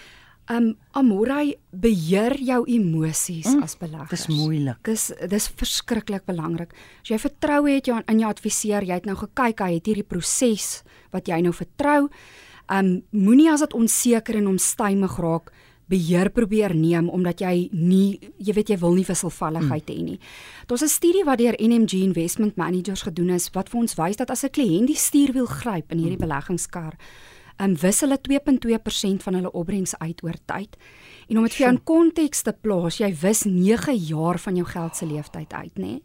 Um 0.46 0.76
Amorai 0.94 1.56
beheer 1.72 2.36
jou 2.38 2.60
emosies 2.70 3.48
mm, 3.50 3.64
as 3.64 3.78
beleggers. 3.82 4.12
Dis 4.12 4.28
moeilik. 4.30 4.78
Dis 4.86 5.08
dis 5.32 5.48
verskriklik 5.58 6.26
belangrik. 6.26 6.76
As 7.02 7.10
jy 7.10 7.18
vertroue 7.18 7.72
het 7.80 7.88
jou 7.88 7.98
in 7.98 8.20
jou 8.20 8.30
adviseur, 8.30 8.86
jy 8.86 8.94
het 8.94 9.06
nou 9.10 9.16
gekyk, 9.16 9.64
hy 9.66 9.80
het 9.80 9.90
hierdie 9.90 10.06
proses 10.06 10.84
wat 11.16 11.32
jy 11.32 11.40
nou 11.42 11.54
vertrou. 11.56 12.12
Um 12.72 13.04
moenie 13.12 13.52
as 13.52 13.60
dit 13.60 13.74
onseker 13.74 14.36
en 14.36 14.48
onstuimig 14.48 15.18
raak 15.18 15.52
beheer 15.86 16.32
probeer 16.34 16.74
neem 16.76 17.10
omdat 17.14 17.44
jy 17.46 17.70
nie 17.72 18.32
jy 18.42 18.56
weet 18.58 18.72
jy 18.74 18.78
wil 18.82 18.96
nie 18.98 19.06
wisselvalligheid 19.06 19.90
hê 19.92 19.98
nie. 20.02 20.20
Daar's 20.68 20.82
'n 20.84 20.90
studie 20.90 21.24
wat 21.24 21.38
deur 21.38 21.56
NMG 21.60 22.02
Investment 22.02 22.56
Managers 22.56 23.04
gedoen 23.04 23.30
is 23.30 23.50
wat 23.54 23.70
vir 23.70 23.80
ons 23.82 23.96
wys 23.96 24.18
dat 24.18 24.32
as 24.32 24.44
'n 24.44 24.50
kliënt 24.50 24.88
die 24.88 24.96
stuur 24.96 25.34
wil 25.34 25.46
gryp 25.46 25.92
in 25.92 26.00
hierdie 26.00 26.18
beleggingskar, 26.18 26.94
um 27.60 27.76
wis 27.76 28.02
hulle 28.02 28.18
2.2% 28.18 29.24
van 29.24 29.34
hulle 29.34 29.52
opbrengs 29.52 29.98
uit 30.00 30.24
oor 30.24 30.38
tyd. 30.46 30.76
En 31.30 31.38
om 31.38 31.44
dit 31.44 31.54
vir 31.54 31.66
jou 31.66 31.72
in 31.74 31.84
konteks 31.84 32.42
te 32.42 32.54
plaas, 32.54 32.98
jy 32.98 33.14
wis 33.22 33.44
9 33.44 33.96
jaar 33.96 34.40
van 34.40 34.56
jou 34.56 34.66
geld 34.66 34.96
se 34.96 35.06
lewensyd 35.06 35.54
uit, 35.54 35.76
nê? 35.76 36.02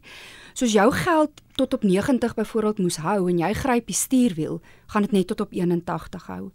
Soos 0.61 0.75
jou 0.77 0.91
geld 0.93 1.31
tot 1.57 1.73
op 1.73 1.83
90 1.83 2.33
byvoorbeeld 2.37 2.77
moes 2.77 2.99
hou 3.01 3.29
en 3.31 3.39
jy 3.41 3.47
gryp 3.57 3.87
die 3.89 3.95
stuurwiel, 3.97 4.59
gaan 4.93 5.07
dit 5.07 5.15
net 5.15 5.27
tot 5.31 5.39
op 5.41 5.55
81 5.57 6.27
hou. 6.29 6.51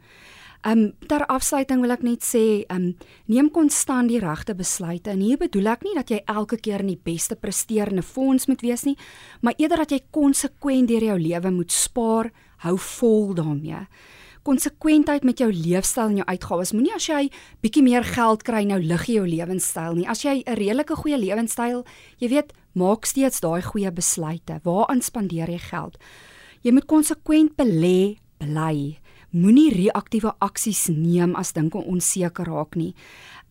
Um 0.62 0.85
ter 1.11 1.25
afsluiting 1.27 1.83
wil 1.83 1.90
ek 1.90 2.05
net 2.07 2.23
sê, 2.23 2.62
um 2.71 2.92
neem 3.27 3.49
konstant 3.51 4.07
die 4.07 4.21
regte 4.23 4.55
besluite. 4.55 5.11
En 5.11 5.25
hier 5.27 5.40
bedoel 5.40 5.73
ek 5.73 5.83
nie 5.83 5.97
dat 5.99 6.12
jy 6.14 6.21
elke 6.23 6.55
keer 6.62 6.85
in 6.87 6.92
die 6.92 7.03
beste 7.03 7.35
presterende 7.35 8.07
fonds 8.07 8.47
moet 8.47 8.62
wees 8.62 8.87
nie, 8.87 8.95
maar 9.42 9.59
eerder 9.59 9.83
dat 9.83 9.97
jy 9.97 10.05
konsekwent 10.14 10.87
deur 10.87 11.09
jou 11.11 11.19
lewe 11.19 11.51
moet 11.59 11.75
spaar, 11.75 12.31
hou 12.62 12.77
vol 12.79 13.35
daarmee 13.35 13.83
konsekwentheid 14.47 15.25
met 15.27 15.40
jou 15.42 15.49
leefstyl 15.51 16.12
en 16.12 16.21
jou 16.21 16.27
uitgawes. 16.29 16.71
Moenie 16.77 16.95
as 16.95 17.09
jy 17.09 17.25
bietjie 17.64 17.83
meer 17.83 18.07
geld 18.07 18.45
kry 18.47 18.62
nou 18.69 18.79
lig 18.79 19.09
jy 19.09 19.19
jou 19.19 19.27
lewenstyl 19.27 19.97
nie. 19.99 20.07
As 20.07 20.23
jy 20.23 20.42
'n 20.47 20.55
redelike 20.55 20.95
goeie 20.95 21.19
lewenstyl, 21.19 21.85
jy 22.21 22.29
weet, 22.29 22.53
maak 22.77 23.09
steeds 23.09 23.41
daai 23.41 23.62
goeie 23.65 23.91
besluite. 23.93 24.61
Waaraan 24.65 25.03
spandeer 25.03 25.51
jy 25.51 25.59
geld? 25.71 25.97
Jy 26.62 26.75
moet 26.77 26.87
konsekwent 26.91 27.57
belê, 27.57 28.19
bly. 28.43 28.99
Moenie 29.37 29.69
reaktiewe 29.75 30.33
aksies 30.41 30.87
neem 30.89 31.35
as 31.37 31.53
dinge 31.53 31.83
onseker 31.83 32.47
raak 32.49 32.77
nie. 32.79 32.95